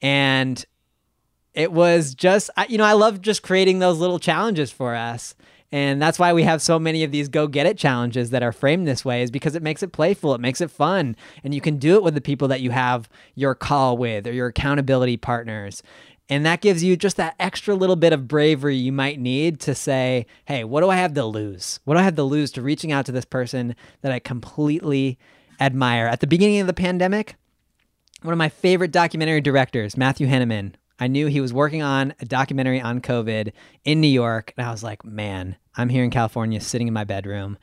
And 0.00 0.64
it 1.52 1.70
was 1.70 2.14
just 2.14 2.48
I- 2.56 2.66
you 2.68 2.78
know 2.78 2.84
i 2.84 2.92
love 2.94 3.20
just 3.20 3.42
creating 3.42 3.78
those 3.78 3.98
little 3.98 4.18
challenges 4.18 4.70
for 4.70 4.94
us 4.94 5.34
and 5.74 6.00
that's 6.00 6.20
why 6.20 6.32
we 6.32 6.44
have 6.44 6.62
so 6.62 6.78
many 6.78 7.02
of 7.02 7.10
these 7.10 7.28
go 7.28 7.48
get 7.48 7.66
it 7.66 7.76
challenges 7.76 8.30
that 8.30 8.44
are 8.44 8.52
framed 8.52 8.86
this 8.86 9.04
way 9.04 9.22
is 9.22 9.30
because 9.32 9.56
it 9.56 9.62
makes 9.62 9.82
it 9.82 9.92
playful 9.92 10.32
it 10.32 10.40
makes 10.40 10.60
it 10.60 10.70
fun 10.70 11.16
and 11.42 11.52
you 11.52 11.60
can 11.60 11.78
do 11.78 11.96
it 11.96 12.02
with 12.04 12.14
the 12.14 12.20
people 12.20 12.46
that 12.46 12.60
you 12.60 12.70
have 12.70 13.08
your 13.34 13.54
call 13.54 13.98
with 13.98 14.26
or 14.26 14.32
your 14.32 14.46
accountability 14.46 15.16
partners 15.16 15.82
and 16.28 16.46
that 16.46 16.60
gives 16.60 16.84
you 16.84 16.96
just 16.96 17.16
that 17.16 17.34
extra 17.40 17.74
little 17.74 17.96
bit 17.96 18.12
of 18.12 18.28
bravery 18.28 18.76
you 18.76 18.92
might 18.92 19.18
need 19.18 19.58
to 19.58 19.74
say 19.74 20.24
hey 20.44 20.62
what 20.62 20.80
do 20.80 20.90
i 20.90 20.96
have 20.96 21.12
to 21.12 21.24
lose 21.24 21.80
what 21.84 21.94
do 21.94 22.00
i 22.00 22.04
have 22.04 22.16
to 22.16 22.22
lose 22.22 22.52
to 22.52 22.62
reaching 22.62 22.92
out 22.92 23.04
to 23.04 23.12
this 23.12 23.24
person 23.24 23.74
that 24.02 24.12
i 24.12 24.20
completely 24.20 25.18
admire 25.60 26.06
at 26.06 26.20
the 26.20 26.26
beginning 26.26 26.60
of 26.60 26.68
the 26.68 26.72
pandemic 26.72 27.34
one 28.24 28.32
of 28.32 28.38
my 28.38 28.48
favorite 28.48 28.90
documentary 28.90 29.42
directors, 29.42 29.98
Matthew 29.98 30.26
Heineman. 30.26 30.76
I 30.98 31.08
knew 31.08 31.26
he 31.26 31.40
was 31.40 31.52
working 31.52 31.82
on 31.82 32.14
a 32.20 32.24
documentary 32.24 32.80
on 32.80 33.00
COVID 33.00 33.52
in 33.84 34.00
New 34.00 34.08
York, 34.08 34.52
and 34.56 34.66
I 34.66 34.70
was 34.70 34.82
like, 34.82 35.04
man, 35.04 35.56
I'm 35.76 35.88
here 35.88 36.04
in 36.04 36.10
California 36.10 36.60
sitting 36.60 36.86
in 36.86 36.94
my 36.94 37.04
bedroom. 37.04 37.58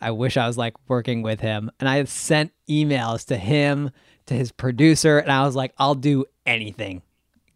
I 0.00 0.10
wish 0.10 0.36
I 0.36 0.46
was 0.46 0.58
like 0.58 0.74
working 0.88 1.22
with 1.22 1.40
him. 1.40 1.70
And 1.78 1.88
I 1.88 2.02
sent 2.04 2.52
emails 2.68 3.24
to 3.26 3.36
him, 3.36 3.90
to 4.26 4.34
his 4.34 4.52
producer, 4.52 5.18
and 5.18 5.30
I 5.30 5.44
was 5.44 5.54
like, 5.54 5.72
I'll 5.78 5.94
do 5.94 6.24
anything. 6.44 7.02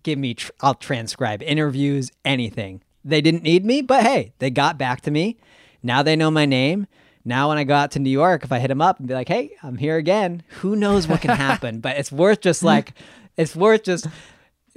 Give 0.03 0.19
me, 0.19 0.35
tr- 0.35 0.53
I'll 0.61 0.75
transcribe 0.75 1.43
interviews, 1.43 2.11
anything. 2.25 2.83
They 3.05 3.21
didn't 3.21 3.43
need 3.43 3.65
me, 3.65 3.83
but 3.83 4.03
hey, 4.03 4.33
they 4.39 4.51
got 4.51 4.79
back 4.79 5.01
to 5.03 5.11
me. 5.11 5.37
Now 5.83 6.03
they 6.03 6.17
know 6.17 6.31
my 6.31 6.47
name. 6.47 6.87
Now, 7.25 7.49
when 7.49 7.59
I 7.59 7.65
go 7.65 7.75
out 7.75 7.91
to 7.91 7.99
New 7.99 8.11
York, 8.11 8.45
if 8.45 8.53
I 8.53 8.59
hit 8.59 8.71
him 8.71 8.81
up 8.81 8.99
and 8.99 9.07
be 9.07 9.13
like, 9.13 9.29
"Hey, 9.29 9.51
I'm 9.63 9.77
here 9.77 9.97
again," 9.97 10.43
who 10.61 10.75
knows 10.75 11.07
what 11.07 11.21
can 11.21 11.31
happen? 11.37 11.81
but 11.81 11.99
it's 11.99 12.11
worth 12.11 12.41
just 12.41 12.63
like, 12.63 12.95
it's 13.37 13.55
worth 13.55 13.83
just, 13.83 14.07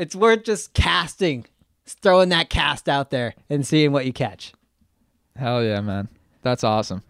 it's 0.01 0.15
worth 0.15 0.43
just 0.43 0.73
casting, 0.73 1.45
throwing 1.85 2.29
that 2.29 2.49
cast 2.49 2.89
out 2.89 3.11
there 3.11 3.35
and 3.51 3.65
seeing 3.65 3.91
what 3.91 4.03
you 4.03 4.11
catch. 4.11 4.51
Hell 5.35 5.63
yeah, 5.63 5.79
man. 5.79 6.09
That's 6.41 6.63
awesome. 6.63 7.03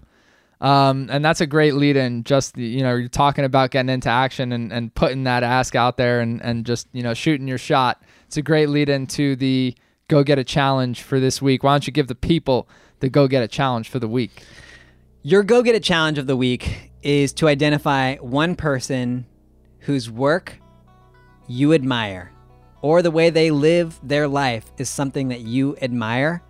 Um, 0.59 1.07
and 1.09 1.23
that's 1.23 1.39
a 1.39 1.47
great 1.47 1.75
lead 1.75 1.95
in 1.95 2.25
just 2.25 2.55
the, 2.55 2.63
you 2.63 2.83
know, 2.83 2.93
you're 2.95 3.07
talking 3.07 3.45
about 3.45 3.71
getting 3.71 3.87
into 3.87 4.09
action 4.09 4.51
and, 4.51 4.73
and 4.73 4.93
putting 4.93 5.23
that 5.23 5.41
ask 5.41 5.73
out 5.73 5.95
there 5.95 6.19
and, 6.19 6.41
and 6.41 6.65
just, 6.65 6.85
you 6.91 7.01
know, 7.01 7.13
shooting 7.13 7.47
your 7.47 7.57
shot. 7.57 8.03
It's 8.27 8.35
a 8.35 8.41
great 8.41 8.67
lead 8.67 8.89
into 8.89 9.37
the 9.37 9.73
go 10.09 10.21
get 10.21 10.37
a 10.37 10.43
challenge 10.43 11.01
for 11.01 11.17
this 11.17 11.41
week. 11.41 11.63
Why 11.63 11.73
don't 11.73 11.87
you 11.87 11.93
give 11.93 12.09
the 12.09 12.13
people 12.13 12.67
the 12.99 13.07
go 13.07 13.25
get 13.29 13.41
a 13.41 13.47
challenge 13.47 13.87
for 13.87 13.99
the 13.99 14.07
week? 14.09 14.43
Your 15.23 15.43
go 15.43 15.63
get 15.63 15.75
a 15.75 15.79
challenge 15.79 16.17
of 16.17 16.27
the 16.27 16.35
week 16.35 16.91
is 17.03 17.31
to 17.33 17.47
identify 17.47 18.17
one 18.17 18.57
person 18.57 19.25
whose 19.79 20.11
work 20.11 20.57
you 21.47 21.73
admire 21.73 22.33
or 22.81 23.01
the 23.01 23.11
way 23.11 23.29
they 23.29 23.51
live 23.51 23.99
their 24.03 24.27
life 24.27 24.65
is 24.77 24.89
something 24.89 25.27
that 25.29 25.41
you 25.41 25.77
admire 25.81 26.41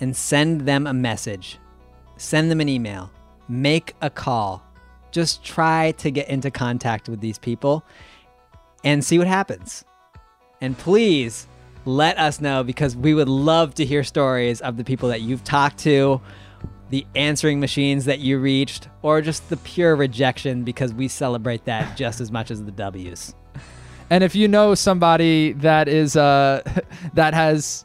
and 0.00 0.16
send 0.16 0.62
them 0.62 0.86
a 0.86 0.92
message. 0.92 1.58
Send 2.16 2.50
them 2.50 2.60
an 2.60 2.68
email. 2.68 3.10
Make 3.48 3.94
a 4.00 4.10
call. 4.10 4.62
Just 5.10 5.44
try 5.44 5.92
to 5.92 6.10
get 6.10 6.28
into 6.28 6.50
contact 6.50 7.08
with 7.08 7.20
these 7.20 7.38
people 7.38 7.84
and 8.84 9.04
see 9.04 9.18
what 9.18 9.26
happens. 9.26 9.84
And 10.60 10.76
please 10.76 11.46
let 11.84 12.18
us 12.18 12.40
know 12.40 12.64
because 12.64 12.96
we 12.96 13.14
would 13.14 13.28
love 13.28 13.74
to 13.74 13.84
hear 13.84 14.04
stories 14.04 14.60
of 14.60 14.76
the 14.76 14.84
people 14.84 15.08
that 15.08 15.22
you've 15.22 15.44
talked 15.44 15.78
to, 15.78 16.20
the 16.90 17.06
answering 17.14 17.60
machines 17.60 18.04
that 18.04 18.20
you 18.20 18.38
reached, 18.38 18.88
or 19.02 19.20
just 19.20 19.48
the 19.48 19.56
pure 19.58 19.96
rejection 19.96 20.64
because 20.64 20.92
we 20.92 21.08
celebrate 21.08 21.64
that 21.64 21.96
just 21.96 22.20
as 22.20 22.30
much 22.30 22.50
as 22.50 22.64
the 22.64 22.72
W's. 22.72 23.34
And 24.10 24.22
if 24.22 24.34
you 24.34 24.46
know 24.48 24.74
somebody 24.74 25.52
that 25.54 25.88
is 25.88 26.16
uh 26.16 26.62
that 27.14 27.34
has 27.34 27.84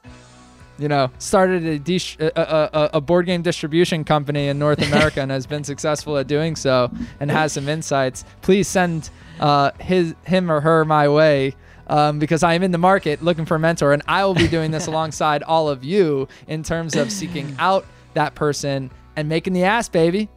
you 0.78 0.88
know 0.88 1.12
started 1.20 1.66
a, 1.66 1.80
dis- 1.80 2.18
a, 2.20 2.32
a, 2.36 2.70
a- 2.74 2.90
a 2.96 3.02
board 3.02 3.26
game 3.26 3.42
distribution 3.42 4.04
company 4.04 4.48
in 4.48 4.58
North 4.60 4.82
America 4.88 5.22
and 5.22 5.32
has 5.32 5.46
been 5.48 5.64
successful 5.64 6.18
at 6.18 6.28
doing 6.28 6.56
so 6.56 6.92
and 7.20 7.30
has 7.32 7.54
some 7.54 7.68
insights, 7.70 8.24
please 8.42 8.68
send 8.68 9.10
uh 9.40 9.72
his 9.80 10.14
him 10.26 10.52
or 10.52 10.62
her 10.62 10.86
my 10.86 11.08
way. 11.08 11.56
Um, 11.88 12.20
because 12.20 12.42
I 12.42 12.54
am 12.54 12.64
in 12.64 12.72
the 12.72 12.78
market 12.78 13.22
looking 13.22 13.44
for 13.46 13.56
a 13.56 13.60
mentor, 13.60 13.92
and 13.92 14.02
I 14.08 14.24
will 14.24 14.36
be 14.36 14.48
doing 14.48 14.72
this 14.72 14.88
alongside 14.92 15.44
all 15.44 15.68
of 15.68 15.84
you 15.84 16.30
in 16.48 16.64
terms 16.64 16.96
of 16.96 17.12
seeking 17.12 17.54
out 17.60 17.86
that 18.14 18.34
person 18.34 18.90
and 19.18 19.28
making 19.28 19.52
the 19.52 19.66
ass, 19.66 19.90
baby. 19.90 20.30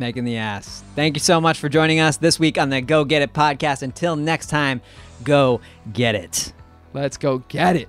Making 0.00 0.24
the 0.24 0.38
ass. 0.38 0.82
Thank 0.96 1.14
you 1.14 1.20
so 1.20 1.40
much 1.40 1.60
for 1.60 1.68
joining 1.68 2.00
us 2.00 2.16
this 2.16 2.40
week 2.40 2.58
on 2.58 2.70
the 2.70 2.80
Go 2.80 3.04
Get 3.04 3.22
It 3.22 3.32
podcast. 3.32 3.82
Until 3.82 4.16
next 4.16 4.46
time, 4.48 4.80
go 5.24 5.60
get 5.92 6.14
it. 6.14 6.52
Let's 6.92 7.16
go 7.16 7.38
get 7.48 7.76
it. 7.76 7.88